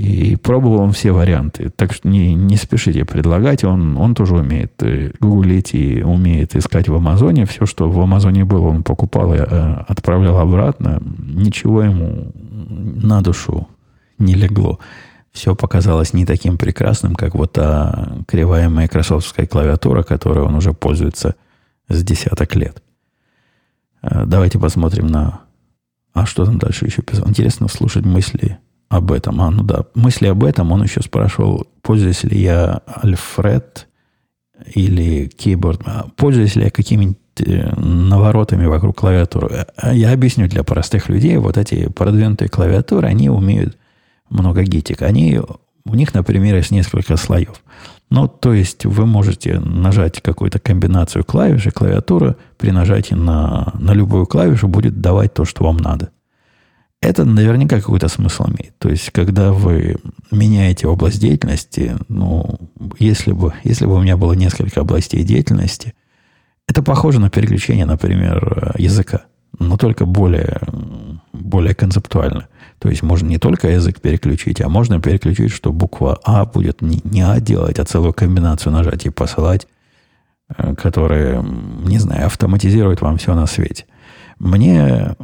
[0.00, 1.68] И пробовал он все варианты.
[1.76, 3.64] Так что не, не спешите предлагать.
[3.64, 7.44] Он, он тоже умеет э, гуглить и умеет искать в Амазоне.
[7.44, 11.02] Все, что в Амазоне было, он покупал и э, отправлял обратно.
[11.18, 13.68] Ничего ему на душу
[14.16, 14.80] не легло.
[15.32, 21.34] Все показалось не таким прекрасным, как вот та кривая майкрософтская клавиатура, которой он уже пользуется
[21.90, 22.82] с десяток лет.
[24.00, 25.42] Э, давайте посмотрим на...
[26.14, 27.28] А что там дальше еще писал?
[27.28, 28.58] Интересно слушать мысли
[28.90, 29.40] об этом.
[29.40, 30.72] А, ну да, мысли об этом.
[30.72, 33.88] Он еще спрашивал, пользуюсь ли я Альфред
[34.74, 35.82] или Keyboard.
[35.86, 39.64] А, пользуюсь ли я какими-нибудь э, наворотами вокруг клавиатуры.
[39.76, 41.36] А я объясню для простых людей.
[41.36, 43.78] Вот эти продвинутые клавиатуры, они умеют
[44.28, 45.02] много гитик.
[45.02, 45.40] Они,
[45.84, 47.62] у них, например, есть несколько слоев.
[48.10, 53.92] Ну, то есть вы можете нажать какую-то комбинацию клавиш, и клавиатура при нажатии на, на
[53.92, 56.10] любую клавишу будет давать то, что вам надо.
[57.02, 58.78] Это наверняка какой-то смысл имеет.
[58.78, 59.96] То есть, когда вы
[60.30, 62.58] меняете область деятельности, ну,
[62.98, 65.94] если бы, если бы у меня было несколько областей деятельности,
[66.68, 69.22] это похоже на переключение, например, языка,
[69.58, 70.60] но только более,
[71.32, 72.48] более концептуально.
[72.78, 77.00] То есть можно не только язык переключить, а можно переключить, что буква А будет не,
[77.04, 79.66] не А делать, а целую комбинацию нажать и посылать,
[80.54, 83.86] э, которая, не знаю, автоматизирует вам все на свете.
[84.38, 85.16] Мне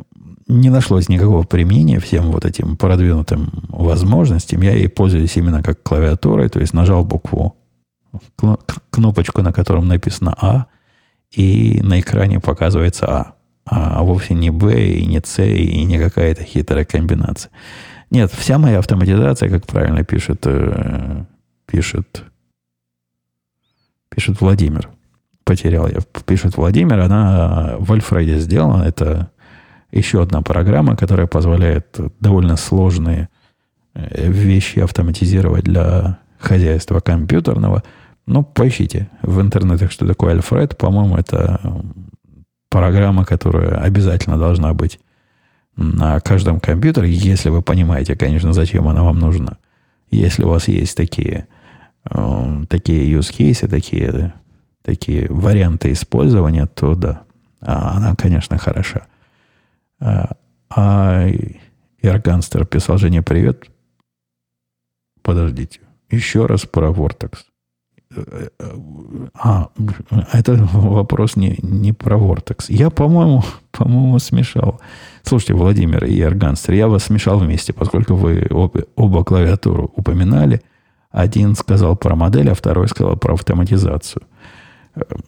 [0.49, 4.62] не нашлось никакого применения всем вот этим продвинутым возможностям.
[4.62, 7.57] Я ей пользуюсь именно как клавиатурой, то есть нажал букву,
[8.90, 10.66] кнопочку, на котором написано А,
[11.30, 13.36] и на экране показывается А
[13.66, 17.51] а вовсе не B, и не C, и не какая-то хитрая комбинация.
[18.11, 21.24] Нет, вся моя автоматизация, как правильно пишет, э,
[21.66, 22.22] пишет,
[24.09, 24.88] пишет Владимир.
[25.44, 25.99] Потерял я.
[26.24, 28.84] Пишет Владимир, она в Альфреде сделана.
[28.84, 29.30] Это
[29.91, 33.28] еще одна программа, которая позволяет довольно сложные
[33.95, 37.82] э, вещи автоматизировать для хозяйства компьютерного.
[38.26, 40.76] Ну, поищите в интернете, что такое Альфред.
[40.76, 41.61] По-моему, это
[42.68, 44.99] программа, которая обязательно должна быть
[45.76, 49.59] на каждом компьютере, если вы понимаете, конечно, зачем она вам нужна.
[50.11, 51.47] Если у вас есть такие,
[52.11, 54.32] э, такие use cases, такие,
[54.82, 57.22] такие варианты использования, то да,
[57.61, 59.07] а она, конечно, хороша.
[60.01, 60.36] А,
[60.70, 61.28] а
[62.03, 63.64] Ирганстер писал Жене привет.
[65.22, 65.80] Подождите.
[66.11, 67.38] Еще раз про Vortex.
[69.34, 69.68] А,
[70.32, 72.66] это вопрос не, не про Vortex.
[72.68, 73.42] Я, по-моему,
[73.72, 74.80] по-моему, смешал.
[75.22, 80.62] Слушайте, Владимир и Арганстер, я вас смешал вместе, поскольку вы обе, оба клавиатуру упоминали.
[81.11, 84.22] Один сказал про модель, а второй сказал про автоматизацию.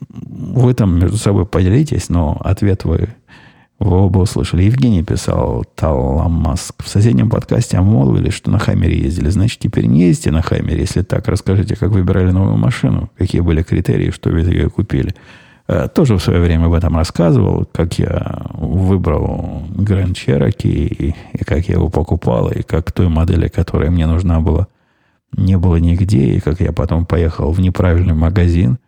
[0.09, 3.14] Вы там между собой поделитесь, но ответ вы
[3.79, 4.64] вы оба услышали.
[4.64, 6.83] Евгений писал Таламаск.
[6.83, 9.29] В соседнем подкасте обмолвили, что на Хаммере ездили.
[9.29, 10.81] Значит, теперь не ездите на Хаммере.
[10.81, 15.14] Если так, расскажите, как выбирали новую машину, какие были критерии, что вы ее купили.
[15.68, 21.45] Э, тоже в свое время об этом рассказывал, как я выбрал Grand Cherokee, и, и
[21.45, 24.66] как я его покупал, и как той модели, которая мне нужна была,
[25.37, 28.79] не было нигде, и как я потом поехал в неправильный магазин–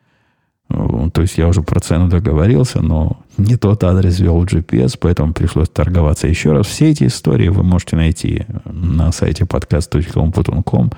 [0.71, 5.69] то есть я уже про цену договорился, но не тот адрес ввел GPS, поэтому пришлось
[5.69, 6.67] торговаться еще раз.
[6.67, 10.91] Все эти истории вы можете найти на сайте podcast.com.com.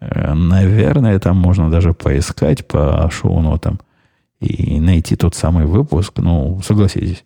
[0.00, 3.78] Э, наверное, там можно даже поискать по шоу-нотам
[4.40, 6.14] и найти тот самый выпуск.
[6.16, 7.24] Ну, согласитесь.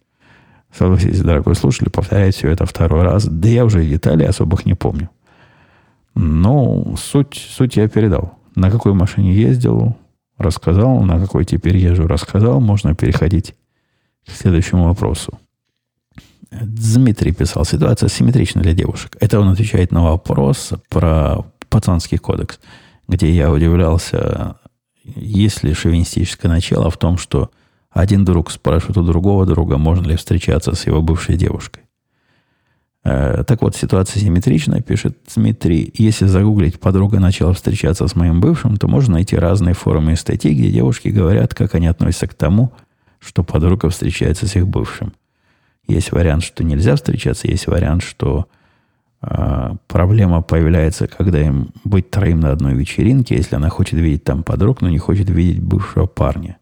[0.71, 3.25] Согласитесь, дорогой слушатель, повторять все это второй раз.
[3.25, 5.09] Да я уже деталей особых не помню.
[6.15, 8.35] Но суть, суть я передал.
[8.55, 9.97] На какой машине ездил,
[10.39, 13.55] рассказал, на какой теперь езжу рассказал, можно переходить
[14.27, 15.39] к следующему вопросу.
[16.51, 19.17] Дмитрий писал, ситуация симметрична для девушек.
[19.21, 22.59] Это он отвечает на вопрос про пацанский кодекс,
[23.07, 24.57] где я удивлялся,
[25.05, 27.51] есть ли шовинистическое начало в том, что
[27.91, 31.83] один друг спрашивает у другого друга, можно ли встречаться с его бывшей девушкой.
[33.05, 35.93] Э, так вот, ситуация симметричная, пишет Дмитрий.
[35.95, 40.53] Если загуглить «подруга начала встречаться с моим бывшим», то можно найти разные форумы и статьи,
[40.53, 42.73] где девушки говорят, как они относятся к тому,
[43.19, 45.13] что подруга встречается с их бывшим.
[45.87, 48.47] Есть вариант, что нельзя встречаться, есть вариант, что
[49.23, 54.43] э, проблема появляется, когда им быть троим на одной вечеринке, если она хочет видеть там
[54.43, 56.59] подруг, но не хочет видеть бывшего парня.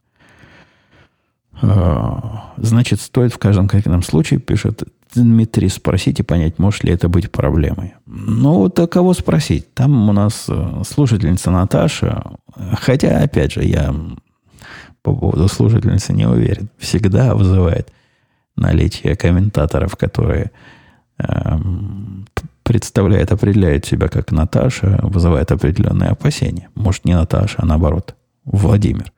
[1.60, 2.20] Э,
[2.56, 4.84] значит, стоит в каждом конкретном случае, пишет
[5.22, 7.94] Дмитрий, спросить и понять, может ли это быть проблемой.
[8.06, 9.72] Ну, вот кого спросить?
[9.74, 12.32] Там у нас э, слушательница Наташа,
[12.74, 13.94] хотя, опять же, я
[15.02, 17.92] по поводу слушательницы не уверен, всегда вызывает
[18.56, 20.50] наличие комментаторов, которые
[21.18, 22.26] эм,
[22.62, 26.70] представляют, определяют себя как Наташа, вызывает определенные опасения.
[26.74, 29.12] Может, не Наташа, а наоборот, Владимир.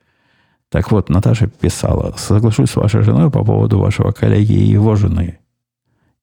[0.68, 5.38] Так вот, Наташа писала, соглашусь с вашей женой по поводу вашего коллеги и его жены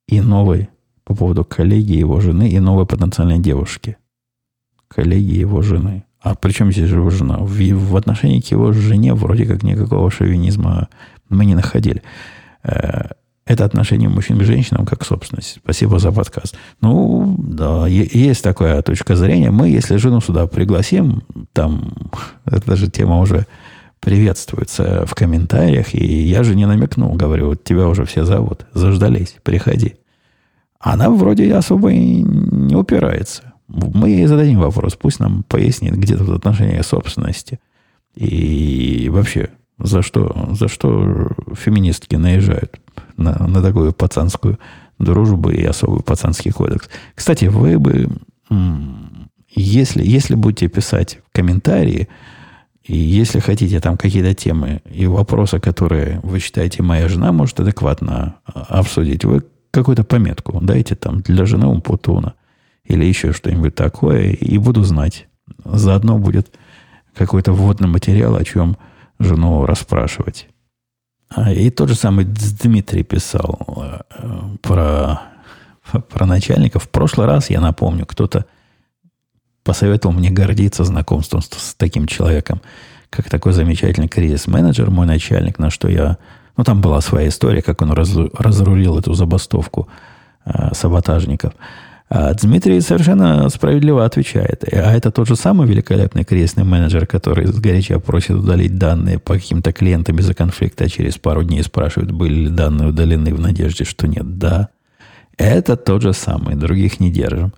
[0.08, 0.70] и новой
[1.04, 3.98] по поводу коллеги его жены и новой потенциальной девушки.
[4.88, 6.04] Коллеги его жены.
[6.22, 7.38] А при чем здесь его жена?
[7.38, 10.90] В, в отношении к его жене вроде как никакого шовинизма
[11.30, 12.02] мы не находили.
[12.64, 13.10] Э,
[13.46, 15.60] это отношение мужчин к женщинам как собственность.
[15.64, 16.58] Спасибо за подкаст.
[16.82, 19.52] Ну, да, есть такая точка зрения.
[19.52, 21.22] Мы, если жену сюда пригласим,
[21.54, 21.94] там,
[22.46, 23.46] эта же тема уже
[24.06, 29.36] приветствуется в комментариях, и я же не намекнул, говорю, вот тебя уже все зовут, заждались,
[29.42, 29.96] приходи.
[30.80, 33.54] Она вроде особо и не упирается.
[33.68, 37.60] Мы ей зададим вопрос, пусть нам пояснит, где тут отношение собственности.
[38.16, 39.50] И вообще,
[39.80, 42.80] за что, за что феминистки наезжают
[43.18, 44.60] на, на такую пацанскую
[45.00, 46.90] дружбу и особый пацанский кодекс.
[47.16, 48.08] Кстати, вы бы,
[49.50, 52.08] если, если будете писать комментарии,
[52.86, 58.36] и если хотите там какие-то темы и вопросы, которые вы считаете, моя жена может адекватно
[58.46, 62.36] а, обсудить, вы какую-то пометку дайте там для жены Умпутуна
[62.84, 65.28] или еще что-нибудь такое, и буду знать.
[65.64, 66.54] Заодно будет
[67.16, 68.78] какой-то вводный материал, о чем
[69.18, 70.48] жену расспрашивать.
[71.30, 75.22] А, и тот же самый Дмитрий писал э, про,
[76.10, 76.84] про начальников.
[76.84, 78.46] В прошлый раз, я напомню, кто-то
[79.66, 82.62] посоветовал мне гордиться знакомством с, с таким человеком,
[83.10, 86.18] как такой замечательный кризис-менеджер, мой начальник, на что я...
[86.56, 89.90] Ну, там была своя история, как он раз, разрулил эту забастовку
[90.46, 91.54] э, саботажников.
[92.08, 94.64] А Дмитрий совершенно справедливо отвечает.
[94.72, 99.74] А это тот же самый великолепный кризисный менеджер, который сгоряча просит удалить данные по каким-то
[99.74, 104.08] клиентам из-за конфликта, а через пару дней спрашивает, были ли данные удалены в надежде, что
[104.08, 104.38] нет.
[104.38, 104.70] Да.
[105.38, 107.54] Это тот же самый, других не держим.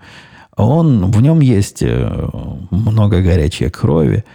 [0.57, 2.29] Он, в нем есть э,
[2.71, 4.25] много горячей крови,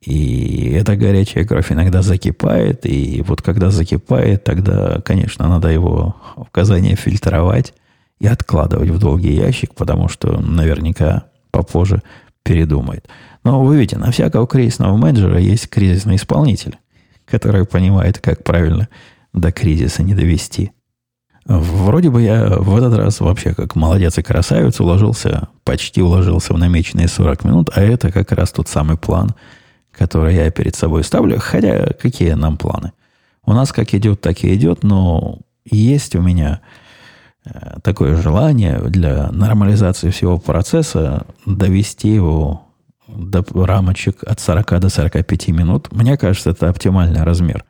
[0.00, 6.96] и эта горячая кровь иногда закипает, и вот когда закипает, тогда, конечно, надо его указания
[6.96, 7.74] фильтровать
[8.18, 12.02] и откладывать в долгий ящик, потому что наверняка попозже
[12.42, 13.06] передумает.
[13.44, 16.78] Но вы видите, на всякого кризисного менеджера есть кризисный исполнитель,
[17.26, 18.88] который понимает, как правильно
[19.34, 20.72] до кризиса не довести.
[21.46, 26.58] Вроде бы я в этот раз вообще как молодец и красавец уложился, почти уложился в
[26.58, 29.34] намеченные 40 минут, а это как раз тот самый план–
[29.92, 31.38] которые я перед собой ставлю.
[31.38, 32.92] Хотя какие нам планы?
[33.44, 36.60] У нас как идет, так и идет, но есть у меня
[37.44, 42.66] э, такое желание для нормализации всего процесса довести его
[43.08, 45.92] до рамочек от 40 до 45 минут.
[45.92, 47.64] Мне кажется, это оптимальный размер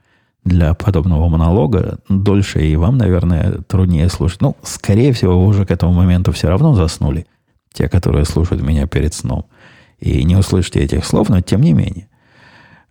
[0.44, 1.98] для подобного монолога.
[2.08, 4.40] Дольше и вам, наверное, труднее слушать.
[4.40, 7.26] Ну, скорее всего, вы уже к этому моменту все равно заснули.
[7.72, 9.46] Те, которые слушают меня перед сном.
[9.98, 12.08] И не услышите этих слов, но тем не менее.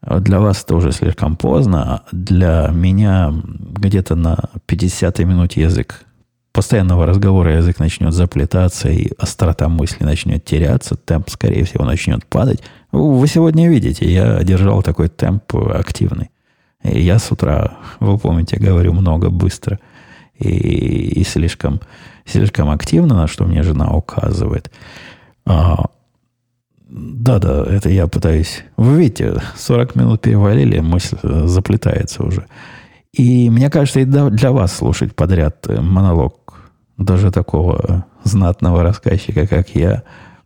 [0.01, 2.03] Для вас это уже слишком поздно.
[2.11, 4.37] Для меня где-то на
[4.67, 6.05] 50-й минуте язык
[6.51, 12.61] постоянного разговора язык начнет заплетаться, и острота мысли начнет теряться, темп, скорее всего, начнет падать.
[12.91, 16.29] Вы сегодня видите, я держал такой темп активный.
[16.83, 19.79] Я с утра, вы помните, говорю много, быстро
[20.37, 20.49] и,
[21.19, 21.81] и слишком,
[22.25, 24.71] слишком активно, на что мне жена указывает.
[25.45, 25.85] А,
[26.87, 28.63] да-да, это я пытаюсь.
[28.77, 32.45] Вы видите, 40 минут перевалили, мысль э, заплетается уже.
[33.13, 36.39] И мне кажется, и для вас слушать подряд э, монолог
[36.97, 40.03] даже такого знатного рассказчика, как я,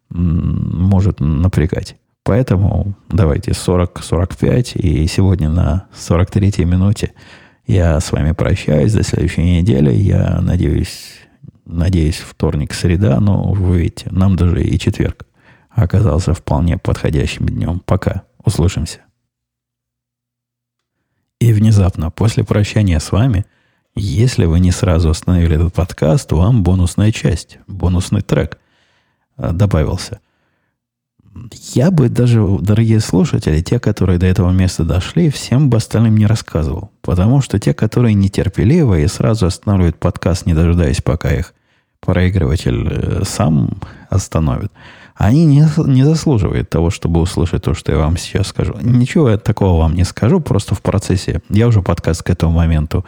[0.10, 1.96] может напрягать.
[2.24, 7.14] Поэтому давайте 40-45, и сегодня на 43-й минуте
[7.68, 9.94] я с вами прощаюсь до следующей недели.
[9.94, 11.16] Я надеюсь,
[11.66, 15.26] надеюсь, вторник, среда, но вы видите, нам даже и четверг
[15.70, 17.82] оказался вполне подходящим днем.
[17.86, 18.24] Пока.
[18.46, 19.00] Услышимся.
[21.40, 23.46] И внезапно, после прощания с вами,
[23.96, 28.60] если вы не сразу остановили этот подкаст, вам бонусная часть, бонусный трек
[29.38, 30.20] добавился.
[31.74, 36.26] Я бы даже, дорогие слушатели, те, которые до этого места дошли, всем бы остальным не
[36.26, 36.92] рассказывал.
[37.02, 41.54] Потому что те, которые нетерпеливые и сразу останавливают подкаст, не дожидаясь, пока их
[42.00, 43.80] проигрыватель э, сам
[44.10, 44.72] остановит–
[45.16, 48.76] они не, не заслуживают того, чтобы услышать то, что я вам сейчас скажу.
[48.82, 51.42] Ничего я такого вам не скажу, просто в процессе.
[51.50, 53.06] Я уже подкаст к этому моменту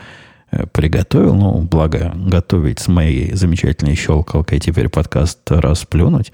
[0.52, 6.32] э, приготовил, ну, благо готовить с моей замечательной щелкалкой теперь подкаст расплюнуть.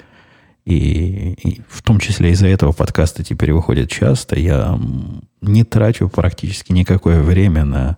[0.72, 4.40] И, и в том числе из-за этого подкаста теперь выходит часто.
[4.40, 4.80] Я
[5.42, 7.98] не трачу практически никакое время на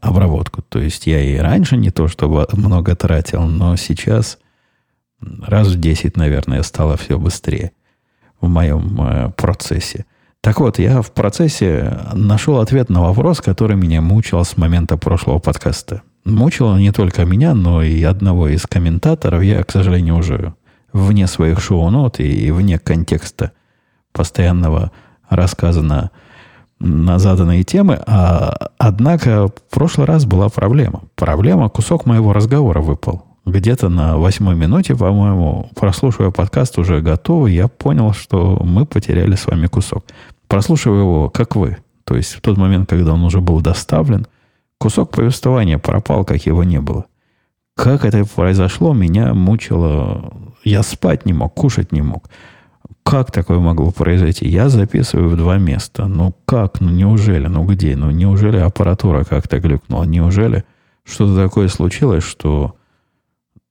[0.00, 0.62] обработку.
[0.62, 4.38] То есть я и раньше не то, чтобы много тратил, но сейчас
[5.20, 7.72] раз в 10, наверное, стало все быстрее
[8.40, 10.04] в моем э, процессе.
[10.42, 15.38] Так вот, я в процессе нашел ответ на вопрос, который меня мучил с момента прошлого
[15.38, 16.02] подкаста.
[16.26, 19.42] Мучило не только меня, но и одного из комментаторов.
[19.42, 20.54] Я, к сожалению, уже
[20.94, 23.52] вне своих шоу-нот и вне контекста
[24.12, 24.92] постоянного
[25.28, 26.10] рассказа на,
[26.78, 28.00] на заданные темы.
[28.06, 31.02] А, однако в прошлый раз была проблема.
[31.16, 37.68] Проблема, кусок моего разговора выпал где-то на восьмой минуте, по-моему, прослушивая подкаст уже готовый, я
[37.68, 40.04] понял, что мы потеряли с вами кусок.
[40.48, 44.26] Прослушивая его, как вы, то есть в тот момент, когда он уже был доставлен,
[44.78, 47.04] кусок повествования пропал, как его не было.
[47.74, 50.32] Как это произошло, меня мучило.
[50.64, 52.28] Я спать не мог, кушать не мог.
[53.02, 54.48] Как такое могло произойти?
[54.48, 56.06] Я записываю в два места.
[56.06, 56.80] Ну как?
[56.80, 57.46] Ну неужели?
[57.46, 57.96] Ну где?
[57.96, 60.04] Ну неужели аппаратура как-то глюкнула?
[60.04, 60.64] Неужели
[61.04, 62.76] что-то такое случилось, что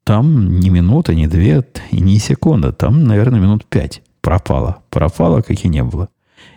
[0.03, 2.71] там ни минута, ни две, и ни секунда.
[2.71, 4.79] Там, наверное, минут пять пропало.
[4.89, 6.09] Пропало, как и не было.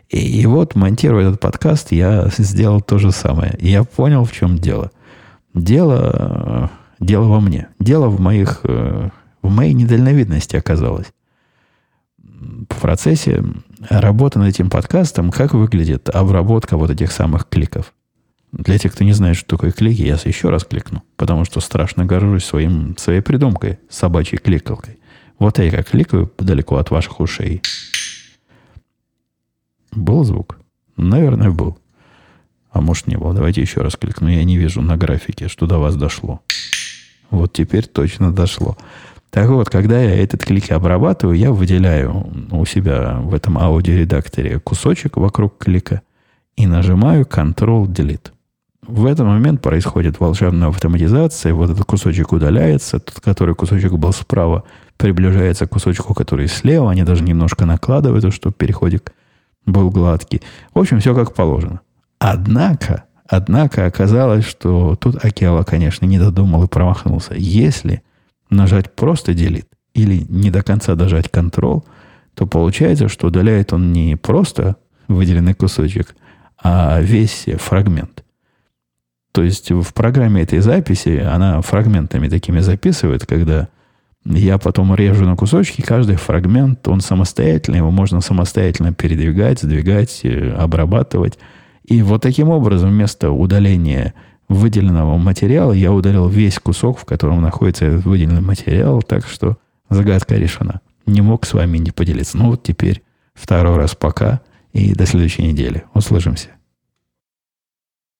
[0.08, 3.56] И, и вот, монтируя этот подкаст, я сделал то же самое.
[3.60, 4.90] я понял, в чем дело.
[5.54, 6.70] Дело,
[7.00, 7.68] дело во мне.
[7.78, 8.60] Дело в моих,
[9.46, 11.06] в моей недальновидности оказалось.
[12.18, 13.44] В процессе
[13.88, 17.92] работы над этим подкастом, как выглядит обработка вот этих самых кликов.
[18.52, 22.04] Для тех, кто не знает, что такое клики, я еще раз кликну, потому что страшно
[22.04, 24.98] горжусь своим, своей придумкой, собачьей кликалкой.
[25.38, 27.62] Вот я как кликаю далеко от ваших ушей.
[29.92, 30.58] Был звук?
[30.96, 31.78] Наверное, был.
[32.70, 33.32] А может, не был.
[33.32, 34.28] Давайте еще раз кликну.
[34.28, 36.40] Я не вижу на графике, что до вас дошло.
[37.30, 38.76] Вот теперь точно дошло.
[39.30, 45.16] Так вот, когда я этот клик обрабатываю, я выделяю у себя в этом аудиоредакторе кусочек
[45.16, 46.02] вокруг клика
[46.56, 48.30] и нажимаю Ctrl-Delete.
[48.86, 54.62] В этот момент происходит волшебная автоматизация, вот этот кусочек удаляется, тот, который кусочек был справа,
[54.96, 59.12] приближается к кусочку, который слева, они даже немножко накладывают, чтобы переходик
[59.66, 60.40] был гладкий.
[60.72, 61.80] В общем, все как положено.
[62.20, 67.34] Однако, однако оказалось, что тут Акела, конечно, не додумал и промахнулся.
[67.34, 68.02] Если
[68.50, 71.84] нажать просто делит или не до конца дожать Ctrl,
[72.34, 74.76] то получается, что удаляет он не просто
[75.08, 76.14] выделенный кусочек,
[76.62, 78.24] а весь фрагмент.
[79.32, 83.68] То есть в программе этой записи она фрагментами такими записывает, когда
[84.24, 90.52] я потом режу на кусочки, каждый фрагмент, он самостоятельный, его можно самостоятельно передвигать, сдвигать, э,
[90.52, 91.38] обрабатывать.
[91.84, 94.14] И вот таким образом вместо удаления
[94.48, 99.56] выделенного материала я удалил весь кусок, в котором находится этот выделенный материал, так что
[99.90, 100.80] загадка решена.
[101.06, 102.36] Не мог с вами не поделиться.
[102.36, 103.02] Ну вот теперь
[103.34, 104.40] второй раз пока
[104.72, 105.84] и до следующей недели.
[105.94, 106.48] Услышимся.